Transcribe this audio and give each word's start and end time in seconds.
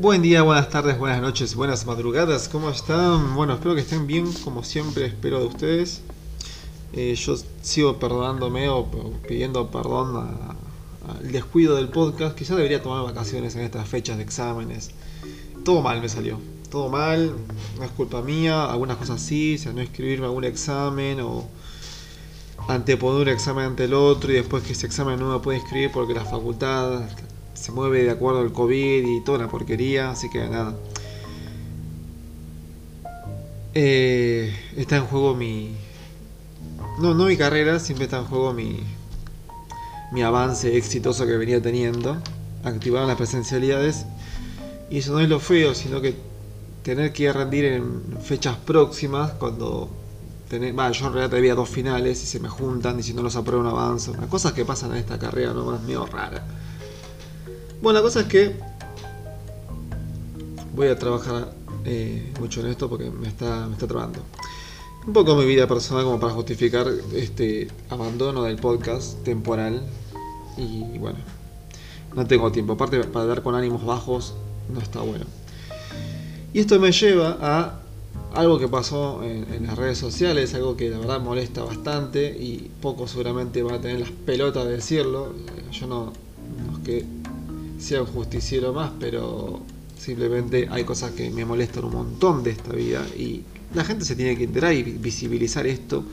Buen 0.00 0.22
día, 0.22 0.40
buenas 0.40 0.70
tardes, 0.70 0.98
buenas 0.98 1.20
noches, 1.20 1.54
buenas 1.54 1.84
madrugadas, 1.84 2.48
¿cómo 2.48 2.70
están? 2.70 3.34
Bueno, 3.34 3.52
espero 3.52 3.74
que 3.74 3.82
estén 3.82 4.06
bien, 4.06 4.32
como 4.32 4.64
siempre 4.64 5.04
espero 5.04 5.40
de 5.40 5.44
ustedes. 5.44 6.00
Eh, 6.94 7.14
yo 7.14 7.34
sigo 7.60 7.98
perdonándome 7.98 8.70
o, 8.70 8.90
pidiendo 9.28 9.70
perdón 9.70 10.56
al 11.06 11.30
descuido 11.30 11.76
del 11.76 11.90
podcast, 11.90 12.34
quizá 12.34 12.56
debería 12.56 12.82
tomar 12.82 13.04
vacaciones 13.04 13.54
en 13.56 13.60
estas 13.60 13.86
fechas 13.86 14.16
de 14.16 14.22
exámenes. 14.22 14.92
Todo 15.66 15.82
mal 15.82 16.00
me 16.00 16.08
salió, 16.08 16.40
todo 16.70 16.88
mal, 16.88 17.34
no 17.76 17.84
es 17.84 17.90
culpa 17.90 18.22
mía, 18.22 18.70
algunas 18.70 18.96
cosas 18.96 19.20
sí, 19.20 19.56
o 19.56 19.58
sea, 19.58 19.74
no 19.74 19.82
escribirme 19.82 20.24
algún 20.24 20.44
examen 20.44 21.20
o 21.20 21.46
anteponer 22.68 23.20
un 23.20 23.28
examen 23.28 23.66
ante 23.66 23.84
el 23.84 23.92
otro 23.92 24.32
y 24.32 24.36
después 24.36 24.62
que 24.62 24.72
ese 24.72 24.86
examen 24.86 25.20
no 25.20 25.30
me 25.30 25.40
puede 25.40 25.58
inscribir 25.58 25.90
porque 25.92 26.14
la 26.14 26.24
facultad 26.24 27.02
se 27.60 27.72
mueve 27.72 28.04
de 28.04 28.10
acuerdo 28.10 28.40
al 28.40 28.52
COVID 28.52 29.06
y 29.06 29.20
toda 29.22 29.38
la 29.38 29.48
porquería, 29.48 30.10
así 30.10 30.30
que 30.30 30.48
nada. 30.48 30.74
Eh, 33.74 34.54
está 34.76 34.96
en 34.96 35.04
juego 35.04 35.34
mi... 35.34 35.76
No, 36.98 37.12
no 37.12 37.26
mi 37.26 37.36
carrera, 37.36 37.78
siempre 37.78 38.04
está 38.04 38.18
en 38.18 38.24
juego 38.24 38.54
mi, 38.54 38.80
mi 40.10 40.22
avance 40.22 40.74
exitoso 40.74 41.26
que 41.26 41.36
venía 41.36 41.60
teniendo. 41.60 42.16
Activaron 42.64 43.08
las 43.08 43.18
presencialidades. 43.18 44.06
Y 44.88 44.98
eso 44.98 45.12
no 45.12 45.20
es 45.20 45.28
lo 45.28 45.38
feo, 45.38 45.74
sino 45.74 46.00
que 46.00 46.14
tener 46.82 47.12
que 47.12 47.30
rendir 47.30 47.66
en 47.66 48.02
fechas 48.22 48.56
próximas 48.56 49.32
cuando 49.32 49.90
tener, 50.48 50.74
yo 50.74 51.06
en 51.06 51.12
realidad 51.12 51.34
había 51.34 51.54
dos 51.54 51.68
finales 51.68 52.22
y 52.22 52.26
se 52.26 52.40
me 52.40 52.48
juntan 52.48 52.98
y 52.98 53.02
si 53.02 53.12
no 53.12 53.22
los 53.22 53.36
apruebo 53.36 53.60
un 53.60 53.68
avance. 53.68 54.10
Una 54.10 54.26
cosas 54.28 54.52
que 54.52 54.64
pasan 54.64 54.92
en 54.92 54.96
esta 54.96 55.18
carrera 55.18 55.52
nomás 55.52 55.82
medio 55.82 56.06
rara. 56.06 56.42
Bueno, 57.82 57.98
la 57.98 58.02
cosa 58.02 58.20
es 58.20 58.26
que 58.26 58.56
voy 60.74 60.88
a 60.88 60.98
trabajar 60.98 61.54
eh, 61.86 62.30
mucho 62.38 62.60
en 62.60 62.66
esto 62.66 62.90
porque 62.90 63.10
me 63.10 63.26
está, 63.26 63.66
me 63.66 63.72
está 63.72 63.86
trabando. 63.86 64.20
Un 65.06 65.14
poco 65.14 65.34
mi 65.34 65.46
vida 65.46 65.66
personal 65.66 66.04
como 66.04 66.20
para 66.20 66.34
justificar 66.34 66.86
este 67.14 67.68
abandono 67.88 68.42
del 68.42 68.56
podcast 68.56 69.22
temporal. 69.24 69.80
Y 70.58 70.98
bueno, 70.98 71.20
no 72.14 72.26
tengo 72.26 72.52
tiempo. 72.52 72.74
Aparte, 72.74 73.02
para 73.04 73.24
dar 73.24 73.42
con 73.42 73.54
ánimos 73.54 73.82
bajos 73.82 74.34
no 74.68 74.78
está 74.80 75.00
bueno. 75.00 75.24
Y 76.52 76.60
esto 76.60 76.78
me 76.78 76.92
lleva 76.92 77.38
a 77.40 77.80
algo 78.34 78.58
que 78.58 78.68
pasó 78.68 79.22
en, 79.24 79.66
las 79.66 79.78
redes 79.78 79.96
sociales, 79.96 80.52
algo 80.52 80.76
que 80.76 80.90
la 80.90 80.98
verdad 80.98 81.20
molesta 81.20 81.64
bastante 81.64 82.26
y 82.38 82.70
poco 82.82 83.08
seguramente 83.08 83.62
van 83.62 83.76
a 83.76 83.80
tener 83.80 84.00
las 84.00 84.10
pelotas 84.10 84.66
de 84.66 84.72
decirlo. 84.72 85.32
Yo 85.72 85.86
no, 85.86 86.12
no 86.66 86.76
es 86.76 86.84
que 86.84 87.19
sea 87.80 88.02
un 88.02 88.08
justiciero 88.08 88.72
más, 88.72 88.92
pero 89.00 89.62
simplemente 89.98 90.68
hay 90.70 90.84
cosas 90.84 91.12
que 91.12 91.30
me 91.30 91.44
molestan 91.44 91.84
un 91.84 91.92
montón 91.92 92.42
de 92.42 92.50
esta 92.50 92.72
vida 92.72 93.04
y 93.16 93.42
la 93.74 93.84
gente 93.84 94.04
se 94.04 94.16
tiene 94.16 94.36
que 94.36 94.44
enterar 94.44 94.72
y 94.74 94.82
visibilizar 94.82 95.66
esto. 95.66 96.04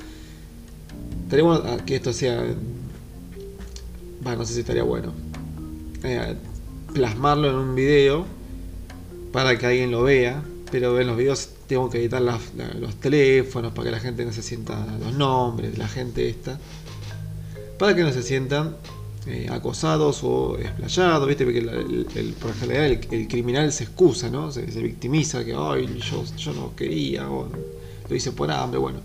Tenemos 1.30 1.62
que 1.86 1.96
esto 1.96 2.14
sea, 2.14 2.42
bueno, 4.22 4.40
no 4.40 4.46
sé 4.46 4.54
si 4.54 4.60
estaría 4.62 4.84
bueno, 4.84 5.12
eh, 6.04 6.36
plasmarlo 6.94 7.50
en 7.50 7.56
un 7.56 7.76
video 7.76 8.26
para 9.32 9.58
que 9.58 9.66
alguien 9.66 9.92
lo 9.92 10.04
vea, 10.04 10.42
pero 10.72 11.00
en 11.00 11.08
los 11.08 11.18
videos 11.18 11.50
tengo 11.68 11.90
que 11.90 12.00
editar 12.00 12.22
los 12.22 12.96
teléfonos 12.96 13.74
para 13.74 13.86
que 13.86 13.92
la 13.92 14.00
gente 14.00 14.26
no 14.26 14.32
se 14.32 14.42
sienta 14.42 14.86
los 15.00 15.14
nombres 15.14 15.78
la 15.78 15.88
gente 15.88 16.30
esta, 16.30 16.58
para 17.78 17.94
que 17.94 18.04
no 18.04 18.12
se 18.14 18.24
sientan 18.24 18.78
eh, 19.28 19.48
acosados 19.52 20.24
o 20.24 20.58
explayados, 20.58 21.28
¿viste? 21.28 21.44
Porque 21.44 21.60
el, 21.60 22.34
por 22.40 22.54
general 22.54 23.00
el, 23.12 23.28
criminal 23.28 23.74
se 23.74 23.84
excusa, 23.84 24.30
¿no? 24.30 24.52
Se, 24.52 24.62
victimiza, 24.62 25.44
que 25.44 25.54
Ay, 25.54 26.00
yo, 26.00 26.24
yo 26.38 26.54
no 26.54 26.76
quería, 26.76 27.30
o 27.30 27.50
lo 28.10 28.16
hice 28.16 28.32
por 28.32 28.50
hambre, 28.50 28.80
bueno. 28.80 29.00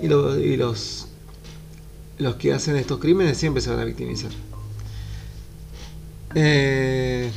Y, 0.00 0.08
los, 0.08 1.06
los 2.18 2.34
que 2.36 2.52
hacen 2.52 2.76
estos 2.76 2.98
crímenes 2.98 3.38
siempre 3.38 3.62
se 3.62 3.70
van 3.70 3.80
a 3.80 3.84
victimizar. 3.84 4.32
Eh, 6.34 7.30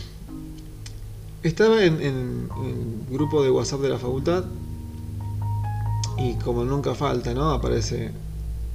estaba 1.41 1.83
en, 1.85 2.01
en, 2.01 2.49
en 2.57 3.05
grupo 3.09 3.43
de 3.43 3.51
WhatsApp 3.51 3.79
de 3.79 3.89
la 3.89 3.99
facultad 3.99 4.43
y 6.17 6.33
como 6.35 6.65
nunca 6.65 6.95
falta, 6.95 7.33
¿no? 7.33 7.51
Aparece 7.51 8.11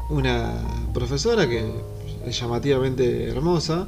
una 0.09 0.62
profesora 0.94 1.49
que 1.49 1.71
llamativamente 2.28 3.28
hermosa. 3.28 3.86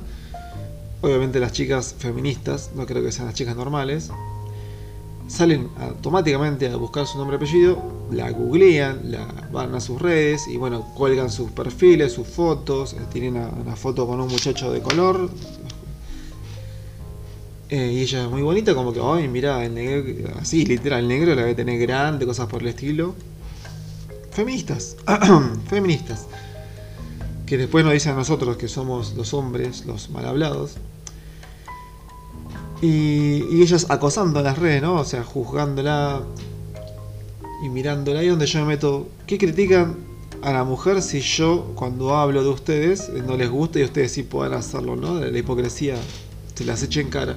Obviamente 1.01 1.41
las 1.41 1.53
chicas 1.53 1.95
feministas, 1.99 2.71
no 2.75 2.87
creo 2.87 3.03
que 3.03 3.11
sean 3.11 3.27
las 3.27 3.35
chicas 3.35 3.57
normales, 3.57 4.11
salen 5.27 5.69
automáticamente 5.81 6.69
a 6.69 6.77
buscar 6.77 7.07
su 7.07 7.19
nombre 7.19 7.37
y 7.37 7.39
apellido, 7.39 7.83
la 8.13 8.31
googlean, 8.31 9.11
la 9.11 9.27
van 9.51 9.75
a 9.75 9.81
sus 9.81 10.01
redes 10.01 10.47
y 10.47 10.57
bueno, 10.59 10.93
cuelgan 10.95 11.31
sus 11.31 11.51
perfiles, 11.51 12.13
sus 12.13 12.29
fotos, 12.29 12.93
eh, 12.93 12.99
tienen 13.13 13.37
una, 13.37 13.75
foto 13.75 14.07
con 14.07 14.21
un 14.21 14.29
muchacho 14.29 14.71
de 14.71 14.81
color. 14.81 15.31
Eh, 17.71 17.93
y 17.95 18.01
ella 18.03 18.25
es 18.25 18.31
muy 18.31 18.43
bonita, 18.43 18.75
como 18.75 18.93
que, 18.93 19.01
ay, 19.03 19.29
mira, 19.29 19.65
el 19.65 19.75
negro, 19.75 20.35
así, 20.39 20.67
literal, 20.67 21.01
el 21.01 21.09
negro 21.09 21.35
la 21.35 21.43
debe 21.43 21.55
tener 21.55 21.81
grande, 21.81 22.27
cosas 22.27 22.47
por 22.47 22.61
el 22.61 22.69
estilo. 22.69 23.15
Feministas, 24.31 24.97
feministas 25.69 26.27
que 27.53 27.59
después 27.59 27.85
nos 27.85 27.93
dicen 27.93 28.13
a 28.13 28.15
nosotros 28.15 28.57
que 28.57 28.67
somos 28.67 29.13
los 29.13 29.35
hombres, 29.35 29.85
los 29.85 30.09
mal 30.09 30.25
hablados. 30.25 30.77
Y, 32.81 33.45
y 33.51 33.61
ellas 33.61 33.89
acosando 33.91 34.39
en 34.39 34.47
las 34.47 34.59
redes, 34.59 34.81
¿no? 34.81 34.95
O 34.95 35.05
sea, 35.05 35.23
juzgándola 35.23 36.23
y 37.63 37.69
mirándola. 37.69 38.21
Ahí 38.21 38.29
donde 38.29 38.47
yo 38.47 38.61
me 38.61 38.69
meto. 38.69 39.07
¿Qué 39.27 39.37
critican 39.37 39.97
a 40.41 40.51
la 40.55 40.65
mujer 40.65 41.03
si 41.03 41.21
yo, 41.21 41.73
cuando 41.75 42.17
hablo 42.17 42.43
de 42.43 42.49
ustedes, 42.49 43.11
no 43.11 43.37
les 43.37 43.51
gusta 43.51 43.81
y 43.81 43.85
ustedes 43.85 44.13
sí 44.13 44.23
puedan 44.23 44.55
hacerlo, 44.55 44.97
¿no? 44.97 45.21
La 45.21 45.39
hipocresía 45.39 45.97
se 46.55 46.65
las 46.65 46.83
eche 46.83 47.03
en 47.03 47.11
cara. 47.11 47.37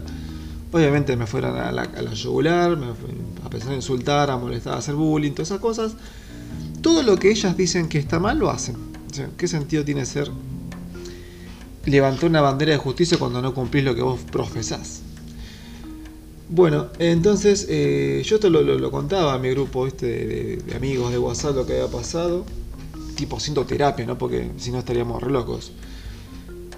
Obviamente 0.71 1.17
me 1.17 1.27
fueron 1.27 1.57
a 1.57 1.73
la, 1.73 1.81
a 1.81 2.01
la 2.01 2.13
yugular, 2.13 2.77
me, 2.77 2.85
a 3.43 3.49
pensar 3.49 3.71
en 3.71 3.79
insultar, 3.79 4.31
a 4.31 4.37
molestar, 4.37 4.75
a 4.75 4.77
hacer 4.77 4.95
bullying, 4.95 5.31
todas 5.31 5.49
esas 5.49 5.59
cosas. 5.59 5.91
Todo 6.81 7.03
lo 7.03 7.17
que 7.17 7.31
ellas 7.31 7.57
dicen 7.57 7.89
que 7.89 7.97
está 7.97 8.17
mal 8.17 8.39
lo 8.39 8.49
hacen. 8.49 8.94
¿Qué 9.37 9.47
sentido 9.47 9.83
tiene 9.83 10.05
ser 10.05 10.29
levantar 11.85 12.29
una 12.29 12.41
bandera 12.41 12.71
de 12.71 12.77
justicia 12.77 13.17
cuando 13.17 13.41
no 13.41 13.53
cumplís 13.53 13.83
lo 13.83 13.95
que 13.95 14.01
vos 14.01 14.19
profesás? 14.31 15.01
Bueno, 16.47 16.87
entonces 16.99 17.65
eh, 17.69 18.21
yo 18.23 18.39
te 18.39 18.49
lo, 18.49 18.91
contaba 18.91 19.33
a 19.33 19.39
mi 19.39 19.49
grupo 19.49 19.87
este 19.87 20.59
de, 20.59 20.75
amigos 20.75 21.11
de 21.11 21.17
WhatsApp 21.17 21.55
lo 21.55 21.65
que 21.65 21.73
había 21.73 21.87
pasado, 21.87 22.45
tipo 23.15 23.37
haciendo 23.37 23.65
terapia, 23.65 24.05
¿no? 24.05 24.17
Porque 24.17 24.51
si 24.57 24.71
no 24.71 24.79
estaríamos 24.79 25.21
re 25.23 25.31
locos. 25.31 25.71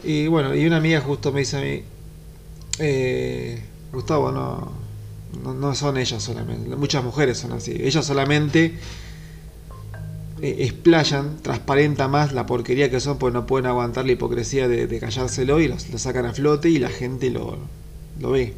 Y 0.03 0.27
bueno, 0.27 0.55
y 0.55 0.65
una 0.65 0.77
amiga 0.77 1.01
justo 1.01 1.33
me 1.33 1.41
dice 1.41 1.57
a 1.57 1.61
mí, 1.61 1.83
eh, 2.79 3.61
Gustavo, 3.91 4.31
no, 4.31 4.71
no, 5.43 5.53
no 5.53 5.75
son 5.75 5.97
ellas 5.97 6.23
solamente, 6.23 6.75
muchas 6.75 7.03
mujeres 7.03 7.37
son 7.37 7.51
así, 7.51 7.71
ellas 7.71 8.05
solamente 8.05 8.77
eh, 10.41 10.57
explayan, 10.59 11.37
transparenta 11.41 12.07
más 12.07 12.31
la 12.31 12.45
porquería 12.45 12.91
que 12.91 12.99
son, 12.99 13.17
porque 13.17 13.33
no 13.33 13.47
pueden 13.47 13.65
aguantar 13.65 14.05
la 14.05 14.11
hipocresía 14.11 14.67
de, 14.67 14.99
callárselo 14.99 15.59
y 15.59 15.67
lo 15.67 15.77
sacan 15.79 16.25
a 16.25 16.33
flote 16.33 16.69
y 16.69 16.77
la 16.77 16.89
gente 16.89 17.31
lo, 17.31 17.57
lo 18.19 18.31
ve. 18.31 18.53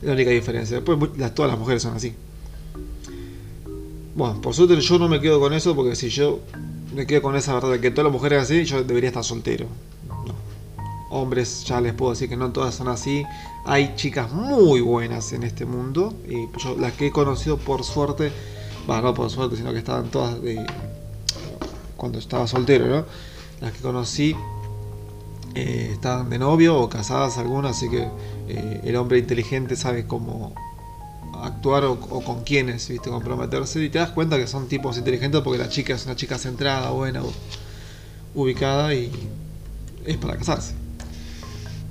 Es 0.00 0.06
la 0.06 0.12
única 0.12 0.30
diferencia. 0.30 0.80
Después 0.80 0.98
todas 1.34 1.50
las 1.50 1.58
mujeres 1.58 1.82
son 1.82 1.94
así. 1.94 2.14
Bueno, 4.14 4.40
por 4.40 4.54
suerte 4.54 4.80
yo 4.80 4.98
no 4.98 5.08
me 5.08 5.20
quedo 5.20 5.38
con 5.38 5.52
eso 5.52 5.76
porque 5.76 5.94
si 5.94 6.08
yo 6.08 6.40
me 6.94 7.06
quedo 7.06 7.22
con 7.22 7.36
esa 7.36 7.54
verdad 7.54 7.70
de 7.70 7.80
que 7.80 7.90
todas 7.92 8.04
las 8.04 8.12
mujeres 8.12 8.42
así, 8.42 8.64
yo 8.64 8.82
debería 8.82 9.08
estar 9.08 9.22
soltero. 9.22 9.66
Hombres, 11.10 11.64
ya 11.64 11.80
les 11.80 11.94
puedo 11.94 12.12
decir 12.12 12.28
que 12.28 12.36
no 12.36 12.50
todas 12.50 12.74
son 12.74 12.88
así. 12.88 13.24
Hay 13.64 13.94
chicas 13.94 14.32
muy 14.32 14.80
buenas 14.80 15.32
en 15.32 15.44
este 15.44 15.64
mundo 15.64 16.12
y 16.28 16.48
yo 16.58 16.76
las 16.76 16.92
que 16.94 17.06
he 17.06 17.10
conocido 17.12 17.56
por 17.56 17.84
suerte 17.84 18.32
bueno, 18.88 19.02
no 19.02 19.14
por 19.14 19.28
suerte, 19.28 19.54
sino 19.54 19.70
que 19.70 19.80
estaban 19.80 20.08
todas 20.10 20.40
de, 20.40 20.64
cuando 21.98 22.18
estaba 22.18 22.46
soltero. 22.46 23.04
Las 23.60 23.72
que 23.72 23.80
conocí 23.80 24.34
eh, 25.54 25.90
estaban 25.92 26.30
de 26.30 26.38
novio 26.38 26.78
o 26.78 26.88
casadas 26.88 27.36
algunas, 27.36 27.76
así 27.76 27.90
que 27.90 28.08
eh, 28.48 28.80
el 28.84 28.96
hombre 28.96 29.18
inteligente 29.18 29.76
sabe 29.76 30.06
cómo 30.06 30.54
actuar 31.42 31.84
o, 31.84 31.98
con 31.98 32.42
quiénes, 32.44 32.88
¿viste? 32.88 33.10
comprometerse 33.10 33.82
y 33.82 33.90
te 33.90 33.98
das 33.98 34.10
cuenta 34.10 34.36
que 34.38 34.46
son 34.46 34.68
tipos 34.68 34.96
inteligentes 34.96 35.40
porque 35.42 35.58
la 35.58 35.68
chica 35.68 35.94
es 35.94 36.06
una 36.06 36.16
chica 36.16 36.38
centrada, 36.38 36.90
buena, 36.90 37.22
ubicada 38.34 38.94
y 38.94 39.10
es 40.06 40.16
para 40.16 40.36
casarse. 40.36 40.74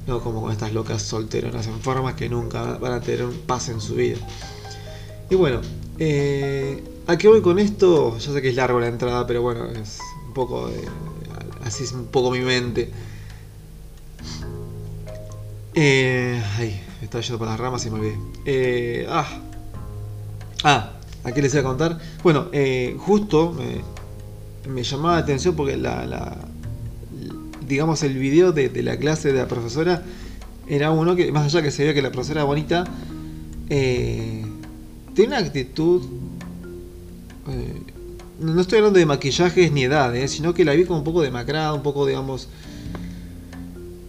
No 0.08 0.22
como 0.22 0.42
con 0.42 0.52
estas 0.52 0.72
locas 0.72 1.02
solteronas 1.02 1.68
en 1.68 1.80
formas 1.82 2.16
que 2.16 2.30
nunca 2.30 2.78
van 2.78 2.94
a 2.94 3.02
tener 3.02 3.26
un 3.26 3.38
paz 3.40 3.68
en 3.70 3.82
su 3.82 3.96
vida. 3.96 4.18
Y 5.30 5.36
bueno, 5.36 5.60
eh, 6.00 6.82
¿A 7.08 7.18
qué 7.18 7.30
voy 7.30 7.42
con 7.42 7.58
esto? 7.58 8.18
Yo 8.18 8.34
sé 8.34 8.42
que 8.42 8.50
es 8.50 8.56
largo 8.56 8.82
la 8.82 8.88
entrada, 8.88 9.26
pero 9.26 9.42
bueno, 9.42 9.66
es 9.68 10.00
un 10.28 10.34
poco. 10.34 10.70
así 11.64 11.86
es 11.86 11.94
un 11.94 12.08
poco 12.08 12.32
mi 12.32 12.42
mente. 12.42 12.92
Eh, 15.74 16.42
estaba 17.02 17.22
yendo 17.24 17.40
por 17.40 17.48
las 17.48 17.58
ramas 17.58 17.86
y 17.86 17.92
me 17.92 18.00
olvidé. 18.00 18.18
Eh, 18.46 19.08
ah. 19.10 19.26
Ah, 20.66 20.94
¿a 21.24 21.32
qué 21.32 21.42
les 21.42 21.54
iba 21.54 21.62
a 21.62 21.64
contar? 21.64 21.98
Bueno, 22.24 22.48
eh, 22.52 22.98
justo 23.00 23.54
me, 23.54 24.70
me, 24.70 24.84
llamaba 24.84 25.16
la 25.16 25.22
atención 25.22 25.56
porque 25.56 25.78
la, 25.78 26.06
la 26.06 26.38
digamos, 27.66 28.04
el 28.04 28.18
video 28.18 28.52
de, 28.52 28.70
la 28.84 28.98
clase 28.98 29.32
de 29.32 29.40
la 29.40 29.48
profesora 29.48 30.04
era 30.68 30.92
uno 30.92 31.16
que, 31.16 31.32
más 31.32 31.46
allá 31.46 31.62
que 31.62 31.72
se 31.72 31.84
veía 31.84 31.94
que 31.94 32.02
la 32.02 32.12
profesora 32.12 32.44
bonita, 32.44 32.84
eh, 33.70 34.44
tiene 35.14 35.38
una 35.38 35.46
actitud. 35.46 36.02
Eh, 37.50 37.82
no 38.40 38.62
estoy 38.62 38.78
hablando 38.78 39.00
de 39.00 39.06
maquillajes 39.06 39.72
ni 39.72 39.84
edad, 39.84 40.16
eh, 40.16 40.28
sino 40.28 40.54
que 40.54 40.66
la 40.66 40.74
vi 40.74 40.86
como 40.86 41.00
un 41.00 41.06
poco 41.06 41.22
demacrada, 41.22 41.74
un 41.74 41.84
poco, 41.84 42.06
digamos. 42.06 42.50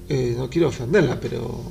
Eh, 0.09 0.35
no 0.37 0.49
quiero 0.51 0.69
ofenderla, 0.69 1.21
pero. 1.21 1.63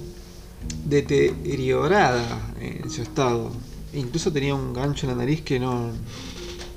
deteriorada 0.86 2.54
en 2.60 2.90
su 2.90 3.02
estado. 3.02 3.52
Incluso 3.94 4.32
tenía 4.32 4.56
un 4.56 4.74
gancho 4.74 5.06
en 5.06 5.12
la 5.14 5.18
nariz 5.18 5.42
que 5.42 5.60
no. 5.60 5.92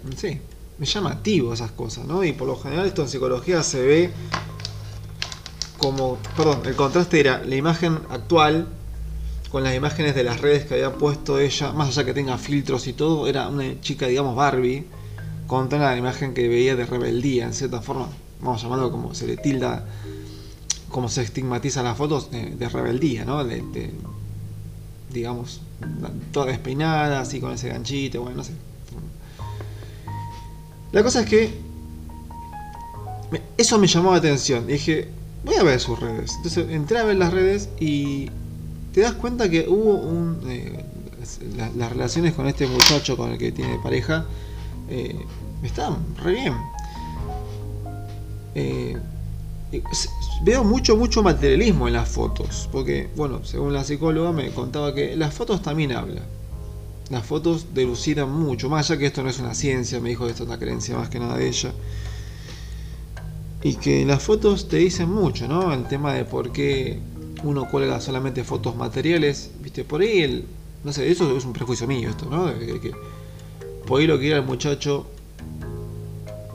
No 0.05 0.17
sé, 0.17 0.41
me 0.79 0.87
llamativo 0.87 1.53
esas 1.53 1.73
cosas, 1.73 2.07
¿no? 2.07 2.25
Y 2.25 2.33
por 2.33 2.49
lo 2.49 2.57
general 2.57 2.87
esto 2.87 3.03
en 3.03 3.09
psicología 3.09 3.63
se 3.63 3.83
ve 3.83 4.11
como. 5.79 6.19
Perdón, 6.37 6.63
el 6.67 6.77
contraste 6.77 7.21
era 7.21 7.45
la 7.45 7.55
imagen 7.55 7.99
actual 8.11 8.67
con 9.51 9.65
las 9.65 9.75
imágenes 9.75 10.15
de 10.15 10.23
las 10.23 10.41
redes 10.41 10.65
que 10.65 10.75
había 10.75 10.95
puesto 10.95 11.39
ella, 11.39 11.73
más 11.73 11.89
allá 11.89 12.05
que 12.05 12.15
tenga 12.15 12.39
filtros 12.39 12.87
y 12.87 12.93
todo, 12.93 13.27
era 13.27 13.49
una 13.49 13.81
chica, 13.81 14.07
digamos, 14.07 14.37
Barbie, 14.37 14.85
contra 15.47 15.79
la 15.79 15.97
imagen 15.97 16.35
que 16.35 16.47
veía 16.49 16.77
de 16.77 16.87
rebeldía, 16.87 17.47
en 17.47 17.55
cierta 17.55 17.83
forma, 17.83 18.09
vamos 18.41 18.61
a 18.61 18.65
llamarlo 18.65 18.93
como 18.93 19.13
se 19.15 19.27
le 19.27 19.37
tilda, 19.37 19.85
como 20.89 21.09
se 21.09 21.23
estigmatiza 21.23 21.83
las 21.83 21.97
fotos 21.97 22.31
de, 22.31 22.69
rebeldía, 22.69 23.25
¿no? 23.25 23.45
De, 23.45 23.93
digamos, 25.13 25.61
toda 26.31 26.47
despeinada, 26.47 27.21
así 27.21 27.41
con 27.41 27.53
ese 27.53 27.69
ganchito, 27.69 28.23
bueno, 28.23 28.39
no 28.39 28.45
sé. 28.45 28.53
La 30.93 31.03
cosa 31.03 31.23
es 31.23 31.27
que 31.27 31.71
eso 33.57 33.79
me 33.79 33.87
llamó 33.87 34.13
la 34.13 34.19
atención. 34.19 34.67
Dije, 34.67 35.09
voy 35.45 35.57
a 35.57 35.63
ver 35.63 35.81
sus 35.81 35.99
redes. 35.99 36.33
Entonces 36.37 36.69
entré 36.71 36.99
a 36.99 37.05
ver 37.05 37.17
las 37.17 37.33
redes 37.33 37.69
y 37.79 38.29
te 38.93 39.01
das 39.01 39.15
cuenta 39.15 39.49
que 39.49 39.67
hubo 39.69 39.95
un. 39.95 40.41
Eh, 40.49 40.85
la, 41.57 41.71
las 41.77 41.91
relaciones 41.91 42.35
con 42.35 42.47
este 42.47 42.67
muchacho 42.67 43.17
con 43.17 43.33
el 43.33 43.39
que 43.39 43.53
tiene 43.53 43.79
pareja 43.83 44.25
eh, 44.89 45.15
están 45.63 45.97
re 46.17 46.33
bien. 46.33 46.55
Eh, 48.55 48.97
veo 50.43 50.65
mucho, 50.65 50.97
mucho 50.97 51.23
materialismo 51.23 51.87
en 51.87 51.95
las 51.95 52.09
fotos. 52.09 52.69
Porque, 52.73 53.09
bueno, 53.17 53.45
según 53.45 53.73
la 53.73 53.85
psicóloga 53.85 54.33
me 54.33 54.51
contaba 54.51 54.95
que 54.95 55.17
las 55.17 55.33
fotos 55.35 55.63
también 55.63 55.93
hablan. 55.93 56.25
Las 57.11 57.25
fotos 57.25 57.67
delucidan 57.75 58.31
mucho, 58.31 58.69
más 58.69 58.89
allá 58.91 58.99
que 58.99 59.07
esto 59.07 59.23
no 59.23 59.31
es 59.31 59.41
una 59.41 59.55
ciencia, 59.55 59.99
me 59.99 60.11
dijo 60.11 60.25
que 60.25 60.31
esto 60.31 60.45
es 60.45 60.49
una 60.49 60.59
creencia 60.61 60.97
más 60.97 61.09
que 61.09 61.19
nada 61.19 61.37
de 61.37 61.49
ella. 61.49 61.73
Y 63.63 63.75
que 63.75 64.05
las 64.05 64.23
fotos 64.23 64.69
te 64.69 64.77
dicen 64.77 65.11
mucho, 65.11 65.49
¿no? 65.49 65.73
El 65.73 65.87
tema 65.87 66.15
de 66.15 66.25
por 66.25 66.53
qué 66.53 67.01
uno 67.43 67.69
cuelga 67.69 68.01
solamente 68.01 68.45
fotos 68.45 68.77
materiales, 68.77 69.51
viste, 69.61 69.85
por 69.85 70.01
ahí 70.01 70.21
el, 70.21 70.45
no 70.85 70.93
sé, 70.93 71.11
eso 71.11 71.37
es 71.37 71.45
un 71.45 71.53
prejuicio 71.53 71.87
mío 71.87 72.11
esto, 72.11 72.27
¿no? 72.31 72.47
Que, 72.59 72.81
que, 72.81 72.93
por 73.87 74.01
ahí 74.01 74.07
lo 74.07 74.19
que 74.19 74.29
era 74.29 74.37
el 74.37 74.45
muchacho 74.45 75.07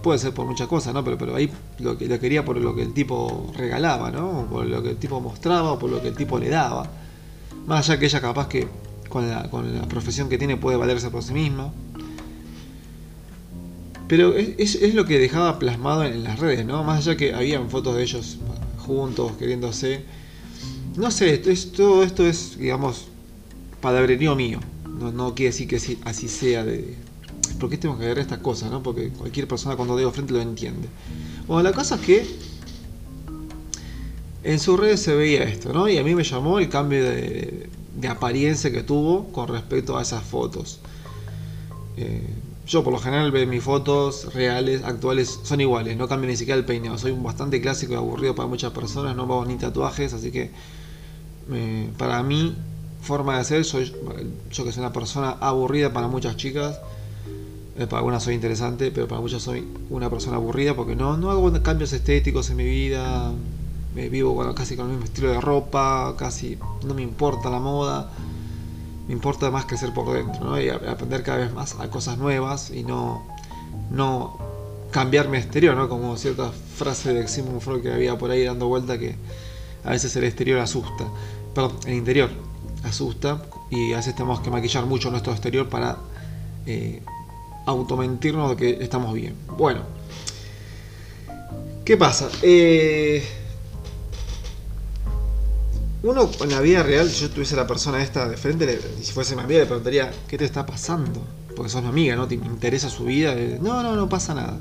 puede 0.06 0.20
ser 0.20 0.34
por 0.34 0.46
muchas 0.46 0.68
cosas, 0.68 0.94
¿no? 0.94 1.04
Pero, 1.04 1.18
pero 1.18 1.36
ahí 1.36 1.50
lo 1.80 1.94
lo 1.94 2.20
quería 2.20 2.46
por 2.46 2.58
lo 2.58 2.76
que 2.76 2.84
el 2.84 2.94
tipo 2.94 3.52
regalaba, 3.58 4.12
¿no? 4.12 4.48
Por 4.52 4.68
lo 4.68 4.84
que 4.84 4.92
el 4.92 4.98
tipo 4.98 5.20
mostraba, 5.20 5.80
por 5.80 5.90
lo 5.90 6.02
que 6.02 6.10
el 6.10 6.16
tipo 6.16 6.38
le 6.38 6.50
daba. 6.50 6.88
Más 7.66 7.90
allá 7.90 8.00
que 8.00 8.06
ella 8.06 8.22
capaz 8.22 8.48
que 8.48 8.68
con 9.10 9.28
la, 9.28 9.50
con 9.50 9.76
la 9.76 9.88
profesión 9.88 10.30
que 10.30 10.38
tiene 10.38 10.58
puede 10.58 10.78
valerse 10.78 11.10
por 11.10 11.24
sí 11.24 11.34
misma. 11.34 11.74
Pero 14.08 14.36
es, 14.36 14.76
es, 14.76 14.94
lo 14.94 15.06
que 15.06 15.18
dejaba 15.18 15.58
plasmado 15.58 16.04
en 16.04 16.24
las 16.24 16.40
redes, 16.40 16.66
¿no? 16.66 16.84
Más 16.84 17.00
allá 17.00 17.18
que 17.18 17.34
habían 17.34 17.72
fotos 17.72 17.96
de 17.96 18.04
ellos 18.04 18.38
juntos, 18.86 19.32
queriéndose 19.40 20.04
no 20.98 21.12
sé, 21.12 21.34
esto 21.34 21.50
es, 21.50 21.72
todo 21.72 22.04
esto 22.04 22.26
es, 22.26 22.58
digamos, 22.58 23.06
palabrerío 23.82 24.36
mío. 24.36 24.60
No, 25.00 25.12
no 25.12 25.36
quiere 25.36 25.52
decir 25.52 25.68
que 25.68 25.78
así, 25.78 26.00
así 26.06 26.28
sea 26.28 26.64
de... 26.64 26.96
¿Por 27.60 27.70
qué 27.70 27.78
tengo 27.78 27.98
que 27.98 28.06
ver 28.06 28.20
estas 28.20 28.40
cosas, 28.40 28.72
no? 28.72 28.82
Porque 28.84 29.10
cualquier 29.10 29.48
persona 29.48 29.76
cuando 29.76 29.98
digo 29.98 30.12
frente 30.12 30.34
lo 30.34 30.42
entiende. 30.42 30.88
Bueno, 31.48 31.64
la 31.64 31.74
cosa 31.74 31.96
es 31.96 32.02
que 32.02 32.26
en 34.44 34.60
sus 34.60 34.80
redes 34.80 35.02
se 35.02 35.16
veía 35.16 35.44
esto, 35.44 35.74
¿no? 35.74 35.88
Y 35.88 35.98
a 35.98 36.04
mí 36.04 36.16
me 36.16 36.24
llamó 36.24 36.60
el 36.60 36.70
cambio 36.70 37.04
de, 37.04 37.70
de 37.96 38.08
apariencia 38.08 38.72
que 38.72 38.84
tuvo 38.84 39.32
con 39.32 39.48
respecto 39.48 39.98
a 39.98 40.02
esas 40.02 40.24
fotos. 40.24 40.80
Eh, 41.98 42.22
yo 42.68 42.84
por 42.84 42.94
lo 42.94 43.00
general 43.00 43.32
mis 43.48 43.64
fotos 43.64 44.34
reales, 44.34 44.84
actuales, 44.84 45.40
son 45.44 45.62
iguales, 45.62 45.98
no 45.98 46.08
cambio 46.08 46.30
ni 46.30 46.36
siquiera 46.36 46.58
el 46.58 46.66
peinado. 46.66 46.98
Soy 46.98 47.12
bastante 47.12 47.62
clásico 47.62 47.94
y 47.94 47.96
aburrido 47.96 48.36
para 48.36 48.48
muchas 48.48 48.72
personas, 48.72 49.16
no 49.16 49.24
hago 49.24 49.46
ni 49.46 49.56
tatuajes, 49.56 50.14
así 50.14 50.32
que 50.32 50.52
eh, 51.52 51.90
para 51.98 52.24
mí, 52.24 52.56
forma 53.02 53.38
de 53.38 53.44
ser, 53.44 53.66
soy, 53.66 53.94
yo 54.52 54.64
que 54.66 54.72
soy 54.72 54.82
una 54.82 54.94
persona 54.94 55.38
aburrida 55.40 55.94
para 55.94 56.08
muchas 56.08 56.38
chicas, 56.38 56.80
eh, 57.78 57.88
para 57.88 58.00
algunas 58.00 58.24
soy 58.24 58.36
interesante, 58.36 58.92
pero 58.92 59.08
para 59.08 59.22
muchas 59.22 59.42
soy 59.42 59.68
una 59.90 60.10
persona 60.10 60.38
aburrida 60.38 60.76
porque 60.76 60.96
no, 60.96 61.18
no 61.18 61.30
hago 61.30 61.52
cambios 61.62 61.94
estéticos 61.94 62.50
en 62.50 62.58
mi 62.58 62.64
vida, 62.64 63.32
me 63.94 64.10
vivo 64.10 64.34
bueno, 64.34 64.54
casi 64.56 64.76
con 64.76 64.86
el 64.86 64.92
mismo 64.92 65.06
estilo 65.06 65.30
de 65.30 65.40
ropa, 65.40 66.16
casi 66.18 66.58
no 66.86 66.94
me 66.94 67.02
importa 67.02 67.50
la 67.50 67.60
moda, 67.60 68.12
me 69.08 69.14
importa 69.14 69.52
más 69.52 69.66
que 69.66 69.78
ser 69.78 69.94
por 69.94 70.14
dentro, 70.14 70.44
¿no? 70.44 70.60
y 70.60 70.70
aprender 70.70 71.24
cada 71.24 71.40
vez 71.40 71.54
más 71.54 71.80
a 71.80 71.90
cosas 71.90 72.18
nuevas 72.18 72.72
y 72.72 72.84
no, 72.84 73.24
no 73.92 74.38
cambiarme 74.92 75.38
exterior, 75.38 75.76
¿no? 75.76 75.88
como 75.88 76.18
cierta 76.18 76.52
frase 76.52 77.14
de 77.14 77.28
Sigmund 77.28 77.62
Freud 77.62 77.82
que 77.82 77.92
había 77.92 78.18
por 78.18 78.32
ahí 78.32 78.44
dando 78.44 78.68
vuelta 78.68 78.98
que 78.98 79.16
a 79.84 79.92
veces 79.92 80.16
el 80.16 80.24
exterior 80.24 80.60
asusta, 80.60 81.06
perdón, 81.56 81.78
el 81.88 81.94
interior 81.96 82.30
asusta 82.84 83.42
y 83.72 83.94
a 83.94 83.98
veces 83.98 84.14
tenemos 84.14 84.42
que 84.42 84.52
maquillar 84.52 84.86
mucho 84.86 85.10
nuestro 85.10 85.32
exterior 85.32 85.68
para 85.70 85.98
eh, 86.68 87.02
automentirnos 87.66 88.52
de 88.52 88.56
que 88.58 88.84
estamos 88.84 89.14
bien. 89.14 89.36
Bueno, 89.58 89.82
¿qué 91.84 91.98
pasa? 91.98 92.30
Eh, 92.44 93.24
uno 96.04 96.30
en 96.42 96.52
la 96.52 96.60
vida 96.60 96.84
real, 96.84 97.10
si 97.10 97.22
yo 97.22 97.32
tuviese 97.32 97.56
la 97.56 97.66
persona 97.66 98.04
esta 98.04 98.28
de 98.28 98.38
frente, 98.38 98.80
y 99.00 99.04
si 99.04 99.14
fuese 99.14 99.36
mi 99.36 99.42
amiga, 99.42 99.62
le 99.62 99.66
preguntaría, 99.66 100.12
¿qué 100.28 100.38
te 100.38 100.46
está 100.46 100.66
pasando? 100.66 101.26
Porque 101.56 101.72
sos 101.72 101.82
mi 101.82 101.90
amiga, 101.90 102.16
¿no? 102.16 102.28
¿Te 102.28 102.36
interesa 102.36 102.90
su 102.90 103.06
vida? 103.06 103.34
No, 103.62 103.82
no, 103.82 103.96
no 103.96 104.10
pasa 104.10 104.36
nada. 104.36 104.60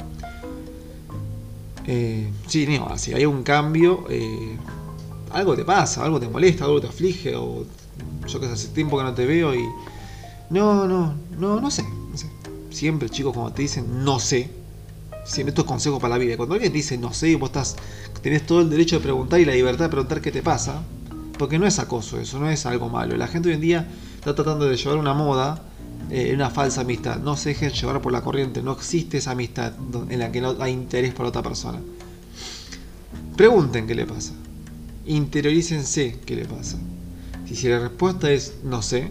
Eh, 1.86 2.30
sí, 2.46 2.66
no, 2.66 2.96
si 2.96 3.12
hay 3.12 3.26
un 3.26 3.42
cambio, 3.42 4.06
eh, 4.08 4.56
algo 5.34 5.56
te 5.56 5.64
pasa, 5.64 6.04
algo 6.04 6.20
te 6.20 6.28
molesta, 6.28 6.64
algo 6.64 6.80
te 6.80 6.86
aflige, 6.86 7.34
o 7.34 7.64
yo 8.26 8.40
que 8.40 8.46
hace 8.46 8.68
tiempo 8.68 8.96
que 8.96 9.04
no 9.04 9.14
te 9.14 9.26
veo 9.26 9.54
y. 9.54 9.64
No, 10.50 10.86
no, 10.86 11.14
no, 11.38 11.60
no 11.60 11.70
sé, 11.70 11.82
no 11.82 12.16
sé. 12.16 12.28
Siempre, 12.70 13.08
chicos, 13.08 13.32
cuando 13.34 13.52
te 13.52 13.62
dicen 13.62 14.04
no 14.04 14.20
sé, 14.20 14.50
siempre 15.24 15.50
estos 15.50 15.64
consejos 15.64 16.00
para 16.00 16.14
la 16.14 16.18
vida. 16.18 16.36
Cuando 16.36 16.54
alguien 16.54 16.72
te 16.72 16.78
dice 16.78 16.96
no 16.96 17.12
sé 17.12 17.30
y 17.30 17.34
vos 17.34 17.48
estás, 17.48 17.76
tenés 18.22 18.46
todo 18.46 18.60
el 18.60 18.70
derecho 18.70 18.96
de 18.96 19.02
preguntar 19.02 19.40
y 19.40 19.44
la 19.44 19.54
libertad 19.54 19.86
de 19.86 19.90
preguntar 19.90 20.20
qué 20.20 20.30
te 20.30 20.42
pasa, 20.42 20.82
porque 21.36 21.58
no 21.58 21.66
es 21.66 21.78
acoso 21.80 22.20
eso, 22.20 22.38
no 22.38 22.48
es 22.48 22.64
algo 22.66 22.88
malo. 22.88 23.16
La 23.16 23.26
gente 23.26 23.48
hoy 23.48 23.56
en 23.56 23.60
día 23.60 23.88
está 24.16 24.34
tratando 24.34 24.66
de 24.66 24.76
llevar 24.76 24.98
una 24.98 25.14
moda, 25.14 25.62
eh, 26.10 26.32
una 26.32 26.50
falsa 26.50 26.82
amistad. 26.82 27.18
No 27.18 27.36
se 27.36 27.50
dejen 27.50 27.70
llevar 27.70 28.00
por 28.00 28.12
la 28.12 28.22
corriente, 28.22 28.62
no 28.62 28.72
existe 28.72 29.18
esa 29.18 29.32
amistad 29.32 29.72
en 30.08 30.18
la 30.20 30.30
que 30.30 30.40
no 30.40 30.54
hay 30.60 30.72
interés 30.72 31.12
por 31.12 31.26
otra 31.26 31.42
persona. 31.42 31.80
Pregunten 33.36 33.88
qué 33.88 33.96
le 33.96 34.06
pasa 34.06 34.32
interiorícense 35.06 36.18
qué 36.24 36.36
le 36.36 36.44
pasa. 36.44 36.78
Si, 37.46 37.56
si 37.56 37.68
la 37.68 37.78
respuesta 37.78 38.30
es 38.30 38.54
no 38.64 38.82
sé, 38.82 39.10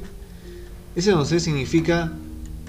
ese 0.95 1.11
no 1.11 1.25
sé 1.25 1.39
significa 1.39 2.11